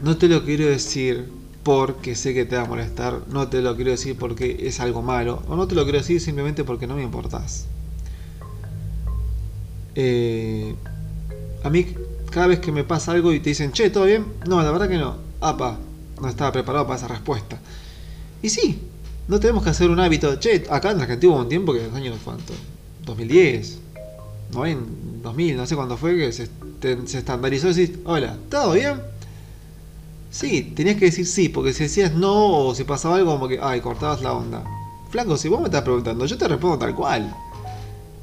no 0.02 0.16
te 0.16 0.28
lo 0.28 0.44
quiero 0.44 0.66
decir 0.66 1.28
porque 1.62 2.14
sé 2.14 2.34
que 2.34 2.44
te 2.44 2.56
va 2.56 2.62
a 2.62 2.66
molestar, 2.66 3.22
no 3.30 3.48
te 3.48 3.62
lo 3.62 3.74
quiero 3.74 3.90
decir 3.90 4.16
porque 4.18 4.66
es 4.66 4.80
algo 4.80 5.02
malo, 5.02 5.42
o 5.48 5.56
no 5.56 5.66
te 5.66 5.74
lo 5.74 5.84
quiero 5.84 5.98
decir 5.98 6.20
simplemente 6.20 6.62
porque 6.62 6.86
no 6.86 6.96
me 6.96 7.02
importás. 7.02 7.66
Eh, 9.94 10.74
a 11.62 11.70
mí, 11.70 11.86
cada 12.30 12.48
vez 12.48 12.60
que 12.60 12.70
me 12.70 12.84
pasa 12.84 13.12
algo 13.12 13.32
y 13.32 13.40
te 13.40 13.50
dicen, 13.50 13.72
che, 13.72 13.88
¿todo 13.88 14.04
bien? 14.04 14.26
No, 14.46 14.62
la 14.62 14.70
verdad 14.70 14.88
que 14.88 14.98
no. 14.98 15.16
Apa, 15.40 15.78
no 16.20 16.28
estaba 16.28 16.52
preparado 16.52 16.86
para 16.86 16.98
esa 16.98 17.08
respuesta. 17.08 17.58
Y 18.42 18.50
sí, 18.50 18.82
no 19.28 19.40
tenemos 19.40 19.64
que 19.64 19.70
hacer 19.70 19.88
un 19.88 20.00
hábito. 20.00 20.36
Che, 20.36 20.66
acá 20.68 20.90
en 20.90 21.00
Argentina 21.00 21.32
hubo 21.32 21.40
un 21.40 21.48
tiempo 21.48 21.72
que 21.72 21.82
los 21.82 21.94
años 21.94 22.18
cuánto, 22.22 22.52
2010, 23.04 23.78
no 24.52 24.66
en 24.66 25.22
2000, 25.22 25.56
no 25.56 25.66
sé 25.66 25.76
cuándo 25.76 25.96
fue 25.96 26.16
que 26.16 26.32
se, 26.32 26.48
estandarizó 27.18 27.68
decir, 27.68 28.02
hola, 28.04 28.36
¿todo 28.50 28.72
bien? 28.72 29.00
Sí, 30.30 30.72
tenías 30.74 30.96
que 30.96 31.06
decir 31.06 31.26
sí, 31.26 31.48
porque 31.48 31.72
si 31.72 31.84
decías 31.84 32.12
no 32.14 32.66
o 32.66 32.74
si 32.74 32.84
pasaba 32.84 33.16
algo 33.16 33.32
como 33.32 33.48
que, 33.48 33.58
ay, 33.62 33.80
cortabas 33.80 34.20
la 34.22 34.32
onda. 34.32 34.64
Flaco, 35.10 35.36
si 35.36 35.48
vos 35.48 35.60
me 35.60 35.66
estás 35.66 35.82
preguntando, 35.82 36.26
yo 36.26 36.36
te 36.36 36.48
respondo 36.48 36.78
tal 36.78 36.94
cual. 36.94 37.34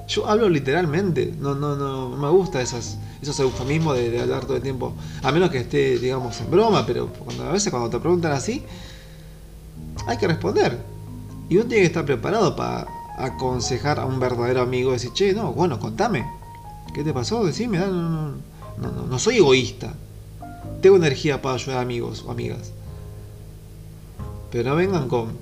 Yo 0.08 0.28
hablo 0.28 0.50
literalmente, 0.50 1.34
no, 1.40 1.56
no, 1.56 1.76
no, 1.76 2.10
me 2.10 2.30
gusta 2.30 2.62
esas, 2.62 2.98
esos 3.22 3.40
eufemismos 3.40 3.96
de, 3.96 4.10
de, 4.10 4.22
hablar 4.22 4.44
todo 4.44 4.58
el 4.58 4.62
tiempo, 4.62 4.94
a 5.24 5.32
menos 5.32 5.50
que 5.50 5.60
esté, 5.60 5.98
digamos, 6.00 6.40
en 6.42 6.52
broma, 6.52 6.86
pero 6.86 7.08
cuando, 7.08 7.44
a 7.46 7.52
veces 7.54 7.72
cuando 7.72 7.90
te 7.90 8.00
preguntan 8.00 8.34
así, 8.34 8.64
hay 10.06 10.18
que 10.18 10.28
responder. 10.28 10.78
Y 11.50 11.56
uno 11.56 11.66
tiene 11.66 11.84
que 11.84 11.88
estar 11.88 12.06
preparado 12.06 12.56
para 12.56 12.88
aconsejar 13.26 14.00
a 14.00 14.06
un 14.06 14.20
verdadero 14.20 14.62
amigo, 14.62 14.92
decir, 14.92 15.12
che, 15.14 15.34
no, 15.34 15.54
bueno, 15.54 15.80
contame, 15.80 16.26
¿qué 16.94 17.04
te 17.04 17.14
pasó? 17.14 17.46
Decime, 17.46 17.78
no, 17.78 17.88
no, 17.88 18.32
no, 18.78 19.06
no, 19.10 19.20
soy 19.20 19.38
egoísta, 19.38 19.94
tengo 20.82 20.96
energía 20.96 21.42
para 21.42 21.56
ayudar 21.56 21.80
a 21.80 21.82
amigos 21.82 22.24
o 22.26 22.32
amigas. 22.32 22.72
Pero 24.52 24.70
no 24.70 24.76
vengan 24.76 25.08
con, 25.08 25.38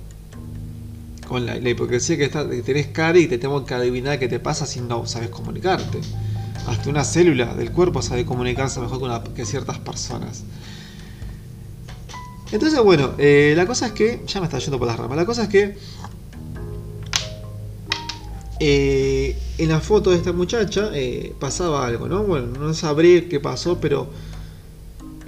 con 1.26 1.46
la, 1.46 1.56
hipocresía 1.56 2.16
que, 2.16 2.24
está, 2.24 2.48
que 2.48 2.62
tenés 2.62 2.88
cara 2.88 3.18
y 3.18 3.26
te 3.26 3.38
tengo 3.38 3.64
que 3.64 3.74
adivinar 3.74 4.18
qué 4.18 4.28
te 4.28 4.38
pasa 4.38 4.66
si 4.66 4.80
no 4.80 5.06
sabes 5.06 5.30
comunicarte. 5.30 6.00
Hasta 6.66 6.90
una 6.90 7.04
célula 7.04 7.54
del 7.54 7.72
cuerpo 7.72 8.02
sabe 8.02 8.24
comunicarse 8.24 8.80
mejor 8.80 9.22
que, 9.32 9.44
ciertas 9.44 9.78
personas. 9.78 10.44
Entonces, 12.52 12.80
bueno, 12.82 13.12
eh, 13.18 13.54
la 13.56 13.66
cosa 13.66 13.86
es 13.86 13.92
que. 13.92 14.22
Ya 14.26 14.40
me 14.40 14.46
está 14.46 14.58
yendo 14.58 14.78
por 14.78 14.88
las 14.88 14.98
ramas. 14.98 15.16
La 15.16 15.24
cosa 15.24 15.44
es 15.44 15.48
que. 15.48 15.78
Eh, 18.60 19.36
en 19.58 19.68
la 19.70 19.80
foto 19.80 20.10
de 20.10 20.16
esta 20.16 20.32
muchacha 20.32 20.90
eh, 20.92 21.34
pasaba 21.40 21.86
algo, 21.86 22.08
¿no? 22.08 22.22
Bueno, 22.24 22.46
no 22.58 22.74
sabré 22.74 23.28
qué 23.28 23.40
pasó, 23.40 23.80
pero. 23.80 24.08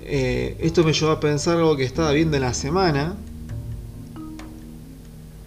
esto 0.05 0.85
me 0.85 0.93
llevó 0.93 1.13
a 1.13 1.21
pensar 1.21 1.57
algo 1.57 1.77
que 1.77 1.85
estaba 1.85 2.13
viendo 2.13 2.37
en 2.37 2.43
la 2.43 2.55
semana. 2.55 3.17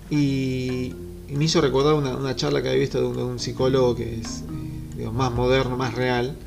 Y, 0.09 0.93
me 1.29 1.45
hizo 1.45 1.59
recordar 1.59 1.95
una, 1.95 2.35
charla 2.35 2.61
que 2.61 2.69
había 2.69 2.81
visto 2.81 3.11
de 3.11 3.23
un, 3.23 3.39
psicólogo 3.39 3.95
que 3.95 4.19
es 4.21 4.43
eh, 4.97 5.09
más 5.11 5.31
moderno, 5.31 5.75
más 5.75 5.93
real, 5.95 6.37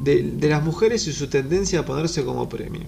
de, 0.00 0.48
las 0.48 0.62
mujeres 0.62 1.06
y 1.08 1.12
su 1.12 1.28
tendencia 1.28 1.80
a 1.80 1.84
ponerse 1.84 2.24
como 2.24 2.48
premio. 2.48 2.82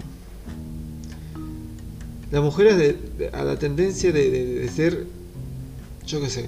Las 2.31 2.41
mujeres 2.41 2.95
a 3.33 3.43
la 3.43 3.59
tendencia 3.59 4.13
de, 4.13 4.69
ser, 4.73 5.05
yo 6.05 6.21
qué 6.21 6.29
sé, 6.29 6.47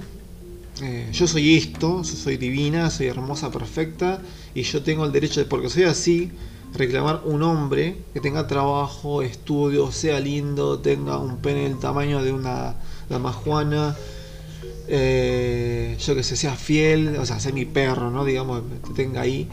eh, 0.82 1.10
yo 1.12 1.27
soy 1.27 1.56
esto, 1.56 2.01
yo 2.01 2.15
soy 2.15 2.38
divina, 2.38 2.89
soy 2.89 3.08
hermosa, 3.08 3.51
perfecta, 3.51 4.22
y 4.56 4.63
yo 4.63 4.82
tengo 4.82 5.06
el 5.06 5.12
derecho 5.12 5.39
de, 5.39 5.46
porque 5.46 5.70
soy 5.70 5.84
así, 5.84 6.32
reclamar 6.74 7.22
un 7.25 7.44
hombre 7.44 7.98
que 8.13 8.20
tenga 8.20 8.48
trabajo, 8.48 9.22
estudio, 9.22 9.92
sea 9.92 10.20
lindo, 10.20 10.80
tenga 10.80 11.20
un 11.20 11.38
pene 11.38 11.63
del 11.63 11.77
tamaño 11.77 12.24
de 12.24 12.32
una 12.32 12.75
dama 13.10 13.32
eh, 14.88 15.96
yo 16.00 16.15
que 16.15 16.24
sé, 16.24 16.36
sea 16.36 16.56
fiel, 16.56 17.15
o 17.18 17.25
sea, 17.25 17.39
sea 17.39 17.51
mi 17.51 17.65
perro, 17.65 18.12
¿no? 18.12 18.25
Digamos, 18.25 18.63
que 18.86 18.94
tenga 18.94 19.22
ahí. 19.22 19.48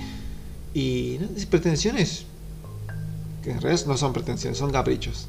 Y 0.74 1.18
¿no? 1.20 1.28
pretensiones, 1.48 2.24
que 3.42 3.52
en 3.52 3.60
realidad 3.60 3.86
no 3.86 3.96
son 3.96 4.12
pretensiones, 4.12 4.58
son 4.58 4.72
caprichos. 4.72 5.28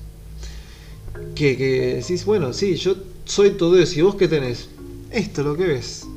Que, 1.36 1.58
que 1.58 1.96
decís, 1.96 2.26
bueno, 2.26 2.54
sí, 2.54 2.76
yo 2.78 2.96
soy 3.26 3.52
todo 3.52 3.78
eso, 3.78 4.00
¿y 4.00 4.02
vos 4.02 4.16
qué 4.16 4.28
tenés? 4.28 4.70
Esto 5.12 5.44
lo 5.44 5.56
que 5.56 5.66
ves. 5.66 6.08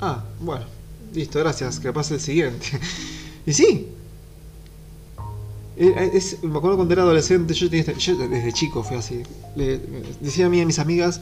Ah, 0.00 0.24
bueno, 0.40 0.64
listo, 1.12 1.38
gracias, 1.38 1.78
que 1.80 1.92
pase 1.92 2.14
el 2.14 2.20
siguiente. 2.20 2.66
y 3.46 3.52
sí, 3.52 3.88
eh, 5.80 6.10
es, 6.12 6.42
me 6.42 6.58
acuerdo 6.58 6.76
cuando 6.76 6.92
era 6.92 7.02
adolescente, 7.02 7.54
yo, 7.54 7.68
desde 7.68 8.52
chico 8.52 8.82
fui 8.82 8.96
así. 8.96 9.22
Le, 9.54 9.78
decía 10.20 10.46
a 10.46 10.48
mí 10.48 10.60
a 10.60 10.66
mis 10.66 10.80
amigas, 10.80 11.20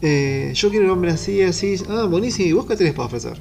eh, 0.00 0.52
yo 0.54 0.70
quiero 0.70 0.86
un 0.86 0.92
hombre 0.92 1.10
así, 1.10 1.42
así. 1.42 1.76
Ah, 1.88 2.04
buenísimo, 2.08 2.48
¿y 2.48 2.52
vos 2.52 2.66
qué 2.66 2.76
tenés 2.76 2.94
para 2.94 3.06
ofrecer? 3.06 3.40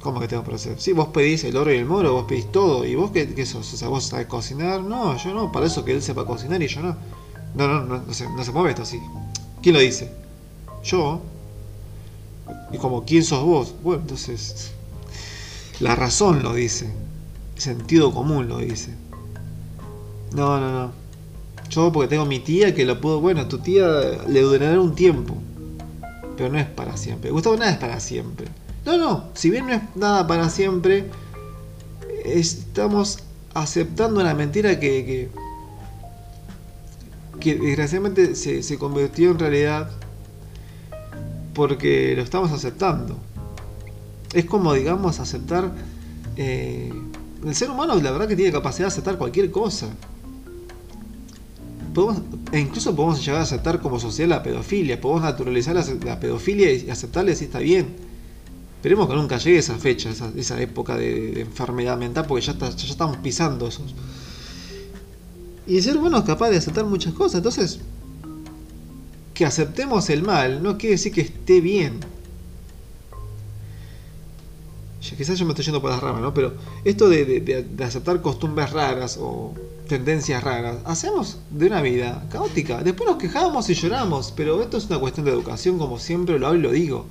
¿Cómo 0.00 0.20
que 0.20 0.28
tengo 0.28 0.42
para 0.42 0.56
ofrecer? 0.56 0.80
Sí, 0.80 0.92
vos 0.92 1.08
pedís 1.08 1.44
el 1.44 1.56
oro 1.56 1.70
y 1.70 1.76
el 1.76 1.84
moro, 1.84 2.14
vos 2.14 2.24
pedís 2.26 2.50
todo. 2.50 2.86
¿Y 2.86 2.94
vos 2.94 3.10
qué, 3.10 3.34
qué 3.34 3.44
sos? 3.44 3.74
O 3.74 3.76
sea, 3.76 3.88
vos 3.88 4.04
sabés 4.06 4.26
cocinar. 4.26 4.82
No, 4.82 5.18
yo 5.18 5.34
no, 5.34 5.52
para 5.52 5.66
eso 5.66 5.84
que 5.84 5.92
él 5.92 6.00
sepa 6.00 6.24
cocinar 6.24 6.62
y 6.62 6.68
yo 6.68 6.80
no. 6.80 6.96
No, 7.54 7.68
no, 7.68 7.84
no, 7.84 8.02
no, 8.06 8.14
se, 8.14 8.26
no 8.30 8.42
se 8.42 8.52
mueve 8.52 8.70
esto 8.70 8.82
así. 8.82 9.00
¿Quién 9.60 9.74
lo 9.74 9.80
dice? 9.80 10.10
Yo. 10.82 11.20
Y 12.72 12.78
como, 12.78 13.04
¿quién 13.04 13.24
sos 13.24 13.44
vos? 13.44 13.74
Bueno, 13.82 14.02
entonces. 14.02 14.72
La 15.80 15.94
razón 15.94 16.42
lo 16.42 16.54
dice 16.54 16.92
sentido 17.60 18.12
común 18.12 18.48
lo 18.48 18.58
dice. 18.58 18.90
No, 20.32 20.58
no, 20.58 20.72
no. 20.72 20.92
Yo 21.68 21.92
porque 21.92 22.08
tengo 22.08 22.26
mi 22.26 22.40
tía 22.40 22.74
que 22.74 22.84
lo 22.84 23.00
puedo, 23.00 23.20
bueno, 23.20 23.46
tu 23.46 23.58
tía 23.58 23.86
le 24.26 24.40
durará 24.40 24.80
un 24.80 24.94
tiempo. 24.94 25.36
Pero 26.36 26.50
no 26.50 26.58
es 26.58 26.66
para 26.66 26.96
siempre. 26.96 27.30
Gustavo, 27.30 27.56
nada 27.56 27.70
es 27.72 27.78
para 27.78 28.00
siempre. 28.00 28.48
No, 28.84 28.96
no, 28.96 29.24
si 29.34 29.50
bien 29.50 29.66
no 29.66 29.74
es 29.74 29.82
nada 29.94 30.26
para 30.26 30.48
siempre, 30.48 31.04
estamos 32.24 33.18
aceptando 33.52 34.20
una 34.20 34.34
mentira 34.34 34.80
que, 34.80 35.28
que, 37.38 37.54
desgraciadamente 37.56 38.34
se, 38.34 38.62
se 38.62 38.78
convirtió 38.78 39.30
en 39.32 39.38
realidad 39.38 39.90
porque 41.54 42.14
lo 42.16 42.22
estamos 42.22 42.52
aceptando. 42.52 43.16
Es 44.32 44.44
como, 44.44 44.72
digamos, 44.74 45.18
aceptar 45.20 45.72
eh, 46.36 46.92
el 47.44 47.54
ser 47.54 47.70
humano 47.70 47.94
la 47.96 48.10
verdad 48.10 48.28
que 48.28 48.36
tiene 48.36 48.52
capacidad 48.52 48.86
de 48.86 48.88
aceptar 48.88 49.18
cualquier 49.18 49.50
cosa. 49.50 49.88
e 52.52 52.58
incluso 52.58 52.94
podemos 52.94 53.24
llegar 53.24 53.40
a 53.40 53.44
aceptar 53.44 53.80
como 53.80 53.98
sociedad 53.98 54.28
la 54.28 54.42
pedofilia, 54.42 55.00
podemos 55.00 55.22
naturalizar 55.22 55.74
la, 56.04 56.20
pedofilia 56.20 56.72
y 56.72 56.90
aceptarle 56.90 57.34
si 57.34 57.46
está 57.46 57.58
bien. 57.58 58.10
Esperemos 58.76 59.08
que 59.08 59.14
nunca 59.14 59.36
llegue 59.36 59.58
esa 59.58 59.76
fecha, 59.76 60.10
esa, 60.36 60.60
época 60.60 60.96
de, 60.96 61.42
enfermedad 61.42 61.98
mental, 61.98 62.24
porque 62.26 62.46
ya, 62.46 62.54
ya 62.58 62.68
estamos 62.68 63.18
pisando 63.18 63.66
esos. 63.68 63.94
Y 65.66 65.76
el 65.76 65.82
ser 65.82 65.96
humano 65.98 66.18
es 66.18 66.24
capaz 66.24 66.50
de 66.50 66.56
aceptar 66.56 66.86
muchas 66.86 67.12
cosas, 67.12 67.36
entonces 67.36 67.80
que 69.40 69.46
aceptemos 69.46 70.10
el 70.10 70.22
mal 70.22 70.62
no 70.62 70.76
quiere 70.76 70.96
decir 70.96 71.14
que 71.14 71.22
esté 71.22 71.62
bien 71.62 72.00
quizás 75.16 75.38
yo 75.38 75.46
me 75.46 75.52
estoy 75.52 75.64
yendo 75.64 75.80
por 75.80 75.90
las 75.90 76.02
ramas, 76.02 76.20
¿no? 76.20 76.34
Pero 76.34 76.52
esto 76.84 77.08
de, 77.08 77.66
aceptar 77.82 78.20
costumbres 78.20 78.70
raras 78.70 79.18
o 79.18 79.54
tendencias 79.88 80.44
raras, 80.44 80.76
hacemos 80.84 81.38
de 81.50 81.68
una 81.68 81.80
vida 81.80 82.26
caótica. 82.30 82.82
Después 82.82 83.08
nos 83.08 83.18
quejamos 83.18 83.70
y 83.70 83.74
lloramos, 83.74 84.30
pero 84.36 84.60
esto 84.62 84.76
es 84.76 84.84
una 84.90 84.98
cuestión 84.98 85.24
de 85.24 85.32
educación, 85.32 85.78
como 85.78 85.98
siempre 85.98 86.38
lo 86.38 86.46
hablo 86.46 86.58
y 86.58 86.62
lo 86.62 86.72
digo. 86.72 87.06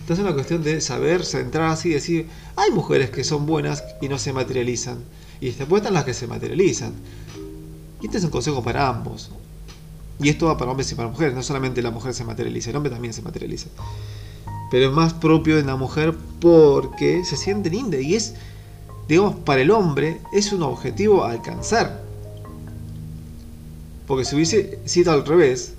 Esto 0.00 0.14
es 0.14 0.18
una 0.18 0.34
cuestión 0.34 0.64
de 0.64 0.80
saber 0.80 1.24
centrar 1.24 1.70
así 1.70 1.90
y 1.90 1.92
decir, 1.92 2.26
hay 2.56 2.72
mujeres 2.72 3.10
que 3.10 3.22
son 3.22 3.46
buenas 3.46 3.84
y 4.00 4.08
no 4.08 4.18
se 4.18 4.32
materializan. 4.32 4.98
Y 5.40 5.50
después 5.50 5.80
están 5.80 5.94
las 5.94 6.04
que 6.04 6.12
se 6.12 6.26
materializan. 6.26 6.92
Y 8.00 8.06
este 8.06 8.18
es 8.18 8.24
un 8.24 8.30
consejo 8.30 8.64
para 8.64 8.88
ambos. 8.88 9.30
Y 10.20 10.28
esto 10.28 10.46
va 10.46 10.56
para 10.56 10.70
hombres 10.70 10.90
y 10.92 10.94
para 10.94 11.08
mujeres. 11.08 11.34
No 11.34 11.42
solamente 11.42 11.82
la 11.82 11.90
mujer 11.90 12.14
se 12.14 12.24
materializa, 12.24 12.70
el 12.70 12.76
hombre 12.76 12.90
también 12.90 13.12
se 13.12 13.22
materializa 13.22 13.68
pero 14.72 14.88
es 14.88 14.92
más 14.94 15.12
propio 15.12 15.56
de 15.56 15.64
la 15.64 15.76
mujer 15.76 16.16
porque 16.40 17.26
se 17.26 17.36
siente 17.36 17.68
linda 17.68 17.98
y 17.98 18.14
es, 18.14 18.36
digamos, 19.06 19.34
para 19.34 19.60
el 19.60 19.70
hombre 19.70 20.22
es 20.32 20.50
un 20.50 20.62
objetivo 20.62 21.24
a 21.24 21.32
alcanzar. 21.32 22.02
Porque 24.06 24.24
si 24.24 24.34
hubiese 24.34 24.78
sido 24.86 25.12
al 25.12 25.26
revés, 25.26 25.74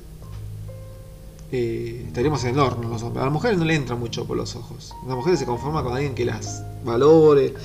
eh, 1.52 2.04
estaríamos 2.06 2.44
en 2.44 2.52
el 2.52 2.60
horno 2.60 2.88
los 2.88 3.02
hombres. 3.02 3.24
A 3.24 3.26
las 3.26 3.34
mujeres 3.34 3.58
no 3.58 3.66
le 3.66 3.74
entra 3.74 3.96
mucho 3.96 4.28
por 4.28 4.38
los 4.38 4.56
ojos. 4.56 4.94
Las 5.08 5.16
mujeres 5.16 5.40
se 5.40 5.48
conforma 5.48 5.84
con 5.84 5.96
alguien 5.96 6.14
que 6.14 6.26
las 6.26 6.64
valore, 6.86 7.56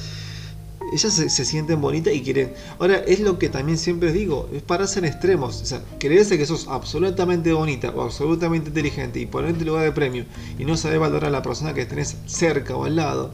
ellas 0.93 1.13
se, 1.13 1.45
sienten 1.45 1.81
bonitas 1.81 2.15
y 2.15 2.23
quieren. 2.23 2.53
Ahora, 2.79 2.99
es 2.99 3.21
lo 3.21 3.39
que 3.39 3.49
también 3.49 3.79
siempre 3.79 4.13
digo, 4.13 4.49
es 4.53 4.63
para 4.63 4.87
ser 4.87 5.05
extremos. 5.05 5.63
O 5.63 5.67
sea, 5.67 5.83
creerse 5.99 6.39
que 6.39 6.47
sos 6.47 6.67
absolutamente 6.69 7.53
bonita 7.53 7.91
o 7.91 8.03
absolutamente 8.03 8.69
inteligente 8.69 9.21
y 9.21 9.27
ponerte 9.27 9.65
lugar 9.65 9.85
de 9.85 9.93
premio 9.93 10.25
y 10.59 10.65
no 10.65 10.77
saber 10.77 10.99
valorar 10.99 11.29
a 11.29 11.33
la 11.33 11.43
persona 11.43 11.75
que 11.75 11.87
tenés 11.87 12.17
cerca 12.27 12.77
o 12.77 12.85
al 12.85 12.97
lado, 12.97 13.33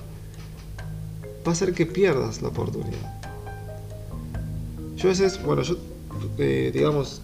va 1.47 1.51
a 1.51 1.53
hacer 1.53 1.73
que 1.73 1.87
pierdas 1.87 2.43
la 2.43 2.49
oportunidad. 2.49 3.21
Yo 4.97 5.09
a 5.09 5.11
veces, 5.11 5.43
bueno, 5.43 5.63
yo, 5.63 5.77
eh, 6.39 6.71
digamos, 6.73 7.21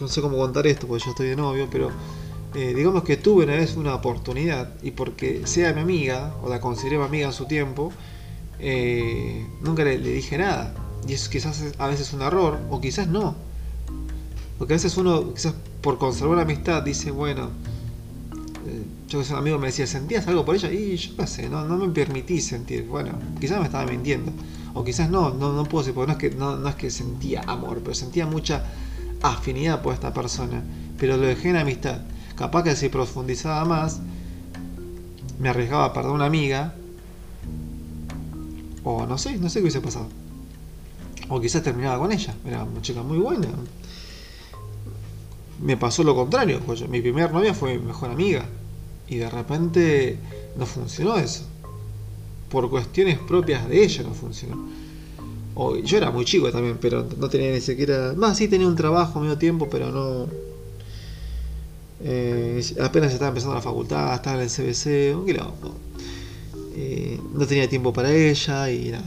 no 0.00 0.08
sé 0.08 0.20
cómo 0.20 0.36
contar 0.36 0.66
esto 0.66 0.86
porque 0.86 1.04
yo 1.04 1.10
estoy 1.10 1.28
de 1.28 1.36
novio, 1.36 1.68
pero 1.70 1.90
eh, 2.54 2.72
digamos 2.74 3.02
que 3.02 3.16
tuve 3.16 3.44
una 3.44 3.54
vez 3.54 3.76
una 3.76 3.94
oportunidad 3.94 4.74
y 4.82 4.92
porque 4.92 5.46
sea 5.46 5.72
mi 5.72 5.80
amiga 5.80 6.34
o 6.42 6.48
la 6.48 6.60
consideré 6.60 6.98
mi 6.98 7.04
amiga 7.04 7.26
en 7.26 7.32
su 7.32 7.46
tiempo, 7.46 7.92
eh, 8.58 9.46
nunca 9.62 9.84
le, 9.84 9.98
dije 9.98 10.38
nada. 10.38 10.74
Y 11.06 11.12
eso 11.12 11.30
quizás 11.30 11.62
a 11.78 11.86
veces 11.86 12.08
es 12.08 12.14
un 12.14 12.22
error, 12.22 12.58
o 12.70 12.80
quizás 12.80 13.08
no. 13.08 13.34
Porque 14.58 14.74
a 14.74 14.76
veces 14.76 14.96
uno, 14.96 15.34
quizás 15.34 15.54
por 15.80 15.98
conservar 15.98 16.36
la 16.36 16.42
amistad, 16.42 16.82
dice, 16.82 17.10
bueno, 17.10 17.50
eh, 18.66 18.82
yo 19.08 19.18
que 19.18 19.24
soy 19.24 19.34
un 19.34 19.40
amigo 19.40 19.58
me 19.58 19.66
decía, 19.66 19.86
¿sentías 19.86 20.26
algo 20.26 20.44
por 20.44 20.54
ella? 20.54 20.70
Y 20.72 20.96
yo 20.96 21.16
qué 21.16 21.26
sé, 21.26 21.48
no, 21.48 21.64
no 21.64 21.76
me 21.76 21.92
permití 21.92 22.40
sentir. 22.40 22.86
Bueno, 22.86 23.12
quizás 23.40 23.58
me 23.58 23.66
estaba 23.66 23.84
mintiendo. 23.84 24.32
O 24.72 24.82
quizás 24.82 25.10
no, 25.10 25.30
no, 25.30 25.52
no 25.52 25.64
puedo 25.64 25.84
decir, 25.84 25.94
porque 25.94 26.12
no 26.12 26.12
es, 26.12 26.18
que, 26.18 26.30
no, 26.30 26.56
no 26.56 26.68
es 26.68 26.74
que 26.74 26.90
sentía 26.90 27.42
amor, 27.46 27.80
pero 27.80 27.94
sentía 27.94 28.26
mucha 28.26 28.64
afinidad 29.22 29.82
por 29.82 29.94
esta 29.94 30.12
persona. 30.12 30.62
Pero 30.98 31.16
lo 31.16 31.26
dejé 31.26 31.50
en 31.50 31.56
amistad. 31.56 32.00
Capaz 32.36 32.64
que 32.64 32.74
si 32.74 32.88
profundizaba 32.88 33.64
más, 33.64 34.00
me 35.38 35.48
arriesgaba 35.48 35.86
a 35.86 35.92
perder 35.92 36.10
una 36.10 36.26
amiga, 36.26 36.74
o 38.84 39.06
no 39.06 39.18
sé, 39.18 39.36
no 39.38 39.48
sé 39.48 39.58
qué 39.58 39.62
hubiese 39.62 39.80
pasado. 39.80 40.06
O 41.28 41.40
quizás 41.40 41.62
terminaba 41.62 41.98
con 41.98 42.12
ella, 42.12 42.34
era 42.46 42.64
una 42.64 42.82
chica 42.82 43.02
muy 43.02 43.18
buena. 43.18 43.48
Me 45.60 45.76
pasó 45.76 46.04
lo 46.04 46.14
contrario, 46.14 46.60
pues 46.64 46.86
mi 46.88 47.00
primer 47.00 47.32
novia 47.32 47.54
fue 47.54 47.78
mi 47.78 47.86
mejor 47.86 48.10
amiga. 48.10 48.44
Y 49.08 49.16
de 49.16 49.30
repente 49.30 50.18
no 50.56 50.66
funcionó 50.66 51.16
eso. 51.16 51.44
Por 52.50 52.68
cuestiones 52.70 53.18
propias 53.18 53.68
de 53.68 53.82
ella 53.82 54.02
no 54.02 54.14
funcionó. 54.14 54.68
O, 55.54 55.76
yo 55.76 55.96
era 55.96 56.10
muy 56.10 56.24
chico 56.24 56.50
también, 56.50 56.78
pero 56.80 57.06
no 57.18 57.28
tenía 57.28 57.52
ni 57.52 57.60
siquiera... 57.60 58.12
Más 58.16 58.36
sí 58.36 58.48
tenía 58.48 58.66
un 58.66 58.76
trabajo 58.76 59.20
medio 59.20 59.38
tiempo, 59.38 59.68
pero 59.70 59.90
no... 59.90 60.26
Eh, 62.02 62.62
apenas 62.82 63.12
estaba 63.12 63.28
empezando 63.28 63.54
la 63.54 63.62
facultad, 63.62 64.14
estaba 64.14 64.36
en 64.36 64.42
el 64.42 64.50
CBC, 64.50 65.16
un 65.16 65.24
quilombo. 65.24 65.74
Eh, 66.76 67.20
no 67.32 67.46
tenía 67.46 67.68
tiempo 67.68 67.92
para 67.92 68.12
ella 68.12 68.70
y 68.70 68.90
nada. 68.90 69.04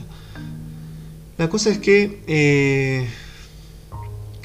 La 1.36 1.48
cosa 1.48 1.70
es 1.70 1.78
que 1.78 2.22
eh, 2.26 3.06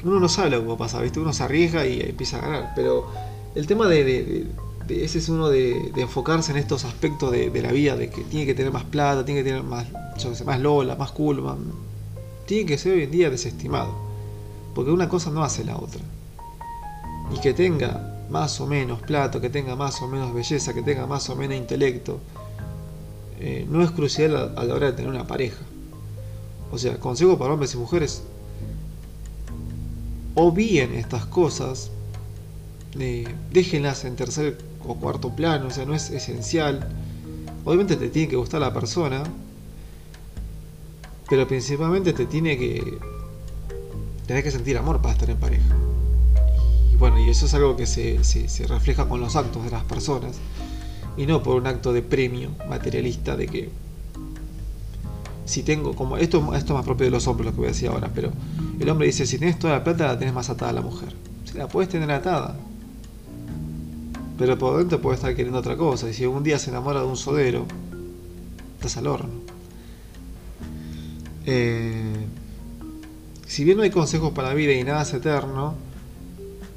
uno 0.04 0.20
no 0.20 0.28
sabe 0.28 0.50
lo 0.50 0.60
que 0.60 0.68
va 0.68 0.74
a 0.74 0.78
pasar. 0.78 1.04
Uno 1.16 1.32
se 1.32 1.42
arriesga 1.42 1.86
y 1.86 2.00
empieza 2.00 2.38
a 2.38 2.42
ganar. 2.42 2.72
Pero 2.76 3.10
el 3.54 3.66
tema 3.66 3.88
de, 3.88 4.46
ese 4.88 5.18
es 5.18 5.28
uno 5.28 5.48
de, 5.48 5.90
enfocarse 5.96 6.52
en 6.52 6.58
estos 6.58 6.84
aspectos 6.84 7.32
de, 7.32 7.62
la 7.62 7.72
vida, 7.72 7.96
de 7.96 8.10
que 8.10 8.22
tiene 8.22 8.46
que 8.46 8.54
tener 8.54 8.72
más 8.72 8.84
plata, 8.84 9.24
tiene 9.24 9.40
que 9.40 9.48
tener 9.48 9.62
más, 9.62 9.86
más 10.44 10.60
Lola, 10.60 10.94
más 10.96 11.10
cool, 11.12 11.42
tiene 12.46 12.66
que 12.66 12.78
ser 12.78 12.92
hoy 12.92 13.04
en 13.04 13.10
día 13.10 13.30
desestimado. 13.30 13.94
Porque 14.74 14.90
una 14.90 15.08
cosa 15.08 15.30
no 15.30 15.42
hace 15.42 15.64
la 15.64 15.76
otra. 15.76 16.02
Y 17.34 17.40
que 17.40 17.54
tenga 17.54 18.26
más 18.28 18.60
o 18.60 18.66
menos 18.66 19.00
plata, 19.00 19.40
que 19.40 19.50
tenga 19.50 19.76
más 19.76 20.02
o 20.02 20.08
menos 20.08 20.34
belleza, 20.34 20.74
que 20.74 20.82
tenga 20.82 21.06
más 21.06 21.30
o 21.30 21.36
menos 21.36 21.56
intelecto, 21.56 22.20
eh, 23.40 23.66
no 23.68 23.82
es 23.82 23.90
crucial 23.90 24.52
a 24.56 24.64
la 24.64 24.74
hora 24.74 24.86
de 24.86 24.92
tener 24.92 25.10
una 25.10 25.26
pareja. 25.26 25.62
O 26.70 26.78
sea, 26.78 26.98
consejo 26.98 27.38
para 27.38 27.52
hombres 27.52 27.74
y 27.74 27.76
mujeres, 27.76 28.22
obvíen 30.34 30.94
estas 30.94 31.26
cosas, 31.26 31.90
eh, 32.98 33.26
déjenlas 33.52 34.04
en 34.04 34.16
tercer 34.16 34.58
o 34.86 34.94
cuarto 34.96 35.30
plano, 35.30 35.68
o 35.68 35.70
sea, 35.70 35.84
no 35.84 35.94
es 35.94 36.10
esencial. 36.10 36.88
Obviamente 37.64 37.96
te 37.96 38.08
tiene 38.08 38.28
que 38.28 38.36
gustar 38.36 38.60
la 38.60 38.72
persona, 38.72 39.22
pero 41.28 41.46
principalmente 41.48 42.12
te 42.12 42.26
tiene 42.26 42.58
que 42.58 42.98
tener 44.26 44.42
que 44.42 44.50
sentir 44.50 44.76
amor 44.76 45.00
para 45.00 45.14
estar 45.14 45.30
en 45.30 45.38
pareja. 45.38 45.76
Y 46.92 46.96
bueno, 46.96 47.18
y 47.18 47.30
eso 47.30 47.46
es 47.46 47.54
algo 47.54 47.76
que 47.76 47.86
se 47.86 48.66
refleja 48.66 49.08
con 49.08 49.20
los 49.20 49.36
actos 49.36 49.64
de 49.64 49.70
las 49.70 49.84
personas 49.84 50.36
y 51.16 51.26
no 51.26 51.42
por 51.42 51.56
un 51.56 51.66
acto 51.66 51.92
de 51.92 52.02
premio 52.02 52.50
materialista 52.68 53.36
de 53.36 53.46
que 53.46 53.70
si 55.44 55.62
tengo, 55.62 55.94
como 55.94 56.16
esto, 56.16 56.38
esto 56.54 56.72
es 56.72 56.76
más 56.76 56.84
propio 56.84 57.04
de 57.04 57.10
los 57.10 57.26
hombres 57.26 57.46
lo 57.46 57.52
que 57.52 57.58
voy 57.58 57.66
a 57.66 57.72
decir 57.72 57.88
ahora, 57.88 58.10
pero 58.14 58.32
el 58.80 58.88
hombre 58.88 59.06
dice, 59.06 59.26
si 59.26 59.38
tienes 59.38 59.58
toda 59.58 59.74
la 59.74 59.84
plata 59.84 60.06
la 60.06 60.18
tienes 60.18 60.34
más 60.34 60.48
atada 60.50 60.72
la 60.72 60.80
mujer. 60.80 61.10
Si 61.44 61.58
la 61.58 61.68
puedes 61.68 61.90
tener 61.90 62.10
atada. 62.10 62.56
Pero 64.38 64.58
por 64.58 64.78
dentro 64.78 65.00
puede 65.00 65.16
estar 65.16 65.34
queriendo 65.34 65.58
otra 65.58 65.76
cosa. 65.76 66.08
Y 66.08 66.14
si 66.14 66.26
un 66.26 66.42
día 66.42 66.58
se 66.58 66.70
enamora 66.70 67.00
de 67.00 67.06
un 67.06 67.16
sodero, 67.16 67.66
estás 68.76 68.96
al 68.96 69.06
horno. 69.06 69.34
Eh, 71.46 72.26
si 73.46 73.64
bien 73.64 73.76
no 73.76 73.82
hay 73.82 73.90
consejos 73.90 74.32
para 74.32 74.48
la 74.48 74.54
vida 74.54 74.72
y 74.72 74.82
nada 74.82 75.02
es 75.02 75.12
eterno, 75.12 75.74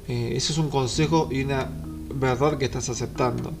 eh, 0.06 0.34
eso 0.36 0.52
es 0.52 0.58
un 0.58 0.68
consejo 0.68 1.28
y 1.32 1.42
una 1.42 1.68
verdad 2.14 2.58
que 2.58 2.66
estás 2.66 2.88
aceptando. 2.88 3.52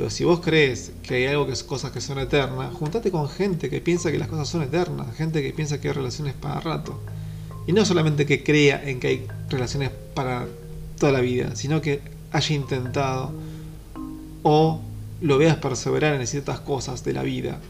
Pero 0.00 0.08
si 0.08 0.24
vos 0.24 0.40
crees 0.40 0.92
que 1.02 1.16
hay 1.16 1.26
algo 1.26 1.46
que 1.46 1.52
es 1.52 1.62
cosas 1.62 1.90
que 1.90 2.00
son 2.00 2.18
eternas, 2.18 2.72
juntate 2.72 3.10
con 3.10 3.28
gente 3.28 3.68
que 3.68 3.82
piensa 3.82 4.10
que 4.10 4.16
las 4.16 4.28
cosas 4.28 4.48
son 4.48 4.62
eternas, 4.62 5.14
gente 5.14 5.42
que 5.42 5.52
piensa 5.52 5.78
que 5.78 5.88
hay 5.88 5.92
relaciones 5.92 6.32
para 6.32 6.58
rato. 6.58 6.98
Y 7.66 7.74
no 7.74 7.84
solamente 7.84 8.24
que 8.24 8.42
crea 8.42 8.82
en 8.82 8.98
que 8.98 9.08
hay 9.08 9.26
relaciones 9.50 9.90
para 10.14 10.46
toda 10.98 11.12
la 11.12 11.20
vida, 11.20 11.54
sino 11.54 11.82
que 11.82 12.00
haya 12.32 12.56
intentado 12.56 13.30
o 14.42 14.80
lo 15.20 15.36
veas 15.36 15.56
perseverar 15.56 16.18
en 16.18 16.26
ciertas 16.26 16.60
cosas 16.60 17.04
de 17.04 17.12
la 17.12 17.22
vida 17.22 17.60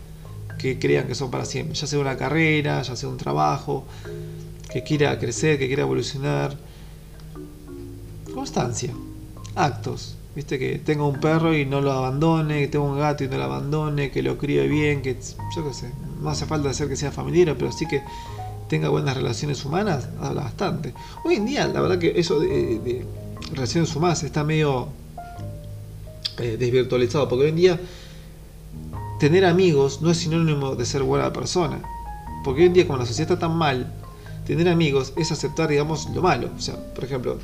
que 0.57 0.79
crean 0.79 1.09
que 1.09 1.17
son 1.17 1.33
para 1.33 1.45
siempre, 1.45 1.75
ya 1.75 1.89
sea 1.89 1.99
una 1.99 2.17
carrera, 2.17 2.81
ya 2.83 2.95
sea 2.95 3.09
un 3.09 3.17
trabajo, 3.17 3.87
que 4.71 4.85
quiera 4.85 5.19
crecer, 5.19 5.59
que 5.59 5.67
quiera 5.67 5.83
evolucionar. 5.83 6.57
Constancia, 8.33 8.93
actos, 9.57 10.15
Viste 10.35 10.59
que 10.59 10.79
tengo 10.79 11.09
un 11.09 11.19
perro 11.19 11.57
y 11.57 11.67
no 11.67 11.81
lo 11.81 11.93
abandone, 11.93 12.61
que 12.61 12.69
tengo 12.69 12.85
un 12.85 12.99
gato 12.99 13.25
y 13.25 13.29
no 13.29 13.37
lo 13.37 13.45
abandone, 13.45 14.11
que 14.11 14.23
lo 14.23 14.39
críe 14.39 14.69
bien, 14.69 15.03
que 15.03 15.19
yo 15.57 15.67
qué 15.67 15.75
sé, 15.75 15.91
no 16.23 16.31
hace 16.31 16.47
falta 16.47 16.69
decir 16.69 16.89
que 16.89 16.97
sea 16.97 17.11
familiar, 17.11 17.57
pero 17.59 17.73
sí 17.73 17.87
que 17.89 18.03
tenga 18.69 18.89
buenas 18.89 19.17
relaciones 19.17 19.65
humanas, 19.65 20.09
habla 20.21 20.43
bastante. 20.43 20.95
Hoy 21.25 21.35
en 21.35 21.47
día, 21.47 21.67
la 21.67 21.81
verdad 21.81 21.99
que 21.99 22.13
eso 22.15 22.39
de, 22.39 23.05
relaciones 23.53 23.95
humanas 23.97 24.23
está 24.23 24.45
medio 24.45 24.89
eh, 26.39 26.57
desvirtualizado, 26.57 27.29
porque 27.29 27.45
hoy 27.45 27.51
en 27.51 27.57
día 27.57 27.81
tener 29.19 29.45
amigos 29.45 30.01
no 30.01 30.13
es 30.13 30.19
sinónimo 30.19 30.77
de 30.77 30.87
ser 30.87 31.03
buena 31.03 31.33
persona. 31.33 31.81
Porque 32.45 32.63
hoy 32.63 32.67
en 32.69 32.73
día, 32.73 32.87
como 32.87 32.99
la 32.99 33.07
sociedad 33.07 33.33
está 33.33 33.49
tan 33.49 33.57
mal, 33.57 33.93
tener 34.47 34.69
amigos 34.69 35.13
es 35.17 35.31
aceptar, 35.33 35.69
digamos, 35.69 36.09
lo 36.15 36.23
malo. 36.23 36.51
O 36.57 36.61
sea, 36.61 36.77
por 36.95 37.05
ejemplo, 37.05 37.39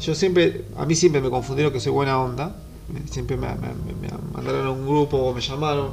yo 0.00 0.14
siempre, 0.14 0.64
a 0.76 0.84
mí 0.84 0.94
siempre 0.94 1.20
me 1.20 1.30
confundieron 1.30 1.72
que 1.72 1.80
soy 1.80 1.92
buena 1.92 2.20
onda. 2.20 2.56
Siempre 3.10 3.36
me, 3.36 3.48
mandaron 4.32 4.66
a 4.66 4.70
un 4.70 4.86
grupo 4.86 5.16
o 5.16 5.34
me 5.34 5.40
llamaron. 5.40 5.90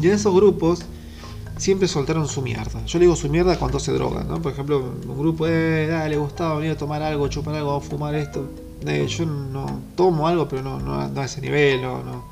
Y 0.00 0.06
en 0.06 0.14
esos 0.14 0.34
grupos 0.34 0.80
siempre 1.56 1.86
soltaron 1.86 2.26
su 2.26 2.42
mierda. 2.42 2.84
Yo 2.86 2.98
le 2.98 3.04
digo 3.04 3.16
su 3.16 3.28
mierda 3.28 3.58
cuando 3.58 3.78
se 3.78 3.92
droga, 3.92 4.24
¿no? 4.24 4.40
Por 4.40 4.52
ejemplo, 4.52 4.78
un 4.78 5.18
grupo, 5.18 5.46
eh, 5.46 5.86
dale, 5.86 6.16
gustaba 6.16 6.56
venir 6.56 6.72
a 6.72 6.78
tomar 6.78 7.02
algo, 7.02 7.28
chupar 7.28 7.54
algo, 7.54 7.80
fumar 7.80 8.14
esto. 8.14 8.48
Eh, 8.86 9.06
yo 9.06 9.26
no 9.26 9.66
tomo 9.94 10.26
algo, 10.26 10.48
pero 10.48 10.62
no, 10.62 10.80
no, 10.80 11.20
a 11.20 11.24
ese 11.24 11.40
nivel, 11.40 11.82
no, 11.82 12.02
no. 12.02 12.24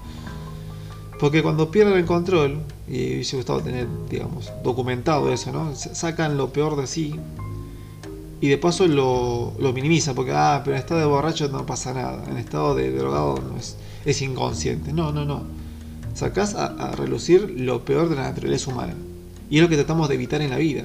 Porque 1.20 1.42
cuando 1.42 1.70
pierden 1.70 1.98
el 1.98 2.07
control, 2.07 2.62
y 2.88 3.14
hubiese 3.14 3.37
gustado 3.37 3.61
tener, 3.61 3.87
digamos, 4.09 4.51
documentado 4.64 5.31
eso, 5.33 5.53
¿no? 5.53 5.74
Sacan 5.74 6.37
lo 6.37 6.53
peor 6.53 6.77
de 6.77 6.87
sí 6.87 7.14
y 8.40 8.48
de 8.48 8.59
paso 8.59 8.87
lo, 8.87 9.53
lo 9.59 9.72
minimiza 9.72 10.14
porque, 10.14 10.33
ah, 10.33 10.62
pero 10.64 10.77
en 10.77 10.81
estado 10.81 11.01
de 11.01 11.07
borracho 11.07 11.48
no 11.48 11.66
pasa 11.66 11.92
nada, 11.92 12.24
en 12.31 12.37
estado 12.37 12.74
de 12.74 12.92
drogado 12.92 13.40
no 13.40 13.59
es, 13.59 13.77
es 14.05 14.22
inconsciente. 14.22 14.92
No, 14.92 15.12
no, 15.12 15.24
no. 15.24 15.42
Sacás 16.14 16.55
a, 16.55 16.92
relucir 16.92 17.55
lo 17.57 17.85
peor 17.85 18.09
de 18.09 18.16
la 18.16 18.22
naturaleza 18.22 18.70
humana. 18.70 18.94
Y 19.51 19.57
es 19.57 19.62
lo 19.62 19.68
que 19.68 19.77
tratamos 19.77 20.09
de 20.09 20.14
evitar 20.14 20.40
en 20.42 20.51
la 20.51 20.57
vida. 20.57 20.85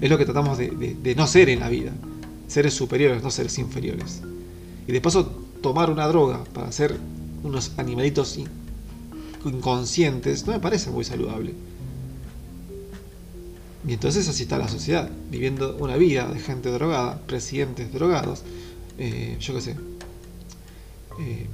Es 0.00 0.10
lo 0.10 0.18
que 0.18 0.24
tratamos 0.24 0.58
de, 0.58 0.70
de, 0.70 1.14
no 1.14 1.26
ser 1.26 1.48
en 1.48 1.60
la 1.60 1.68
vida. 1.68 1.92
Seres 2.46 2.74
superiores, 2.74 3.22
no 3.22 3.30
seres 3.30 3.58
inferiores. 3.58 4.22
Y 4.86 4.92
de 4.92 5.00
paso, 5.00 5.42
tomar 5.60 5.90
una 5.90 6.06
droga 6.06 6.44
para 6.54 6.70
ser 6.72 6.96
unos 7.42 7.72
animalitos 7.76 8.38
inconscientes 9.44 10.46
no 10.46 10.52
me 10.52 10.60
parece 10.60 10.90
muy 10.90 11.04
saludable. 11.04 11.54
Y 13.86 13.94
entonces 13.94 14.28
así 14.28 14.42
está 14.42 14.58
la 14.58 14.68
sociedad, 14.68 15.08
viviendo 15.30 15.76
una 15.76 15.96
vida 15.96 16.26
de 16.26 16.40
gente 16.40 16.70
drogada, 16.70 17.20
presidentes 17.26 17.92
drogados, 17.92 18.42
eh, 18.98 19.36
yo 19.40 19.54
qué 19.54 19.60
sé, 19.60 19.76
eh, 21.20 21.46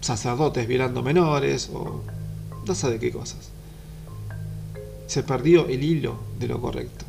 sacerdotes 0.00 0.68
violando 0.68 1.02
menores 1.02 1.70
o 1.72 2.02
no 2.66 2.74
sé 2.74 2.90
de 2.90 2.98
qué 2.98 3.10
cosas. 3.10 3.50
Se 5.06 5.22
perdió 5.22 5.66
el 5.66 5.82
hilo 5.82 6.18
de 6.38 6.48
lo 6.48 6.60
correcto. 6.60 7.04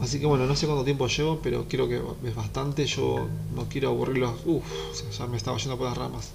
Así 0.00 0.18
que 0.18 0.24
bueno, 0.24 0.46
no 0.46 0.56
sé 0.56 0.66
cuánto 0.66 0.84
tiempo 0.84 1.06
llevo, 1.08 1.40
pero 1.42 1.66
creo 1.68 1.86
que 1.86 2.00
es 2.26 2.34
bastante. 2.34 2.86
Yo 2.86 3.28
no 3.54 3.66
quiero 3.68 3.90
aburrirlos. 3.90 4.32
Uff, 4.46 4.64
ya 5.18 5.26
me 5.26 5.36
estaba 5.36 5.58
yendo 5.58 5.76
por 5.76 5.88
las 5.88 5.98
ramas. 5.98 6.30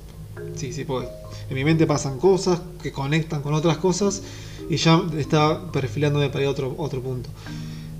Sí, 0.55 0.71
sí, 0.71 0.85
porque 0.85 1.09
en 1.49 1.55
mi 1.55 1.63
mente 1.63 1.87
pasan 1.87 2.19
cosas 2.19 2.61
que 2.81 2.91
conectan 2.91 3.41
con 3.41 3.53
otras 3.53 3.77
cosas 3.77 4.21
y 4.69 4.77
ya 4.77 5.01
está 5.17 5.71
perfilándome 5.71 6.29
para 6.29 6.49
otro, 6.49 6.73
otro 6.77 7.01
punto. 7.01 7.29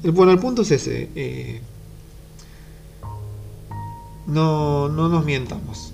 Bueno, 0.04 0.32
el 0.32 0.40
punto 0.40 0.62
es 0.62 0.72
ese. 0.72 1.10
Eh, 1.16 1.62
no, 4.28 4.90
no 4.90 5.10
nos 5.10 5.26
mientamos. 5.26 5.94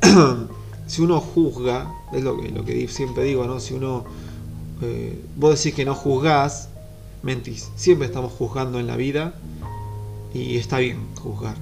si 0.86 1.02
uno 1.02 1.20
juzga, 1.20 1.92
es 2.12 2.22
lo 2.22 2.40
que, 2.40 2.48
lo 2.50 2.64
que 2.64 2.88
siempre 2.88 3.24
digo, 3.24 3.44
¿no? 3.46 3.60
Si 3.60 3.74
uno. 3.74 4.04
Eh, 4.80 5.24
vos 5.36 5.56
decís 5.56 5.74
que 5.74 5.84
no 5.84 5.94
juzgás, 5.94 6.68
mentís. 7.22 7.70
Siempre 7.76 8.06
estamos 8.06 8.32
juzgando 8.32 8.80
en 8.80 8.86
la 8.86 8.96
vida 8.96 9.34
y 10.34 10.56
está 10.56 10.78
bien 10.78 11.06
juzgar. 11.20 11.56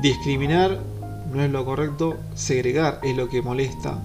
Discriminar 0.00 0.80
no 1.32 1.42
es 1.42 1.50
lo 1.50 1.64
correcto, 1.64 2.16
segregar 2.34 3.00
es 3.02 3.16
lo 3.16 3.28
que 3.28 3.42
molesta. 3.42 4.00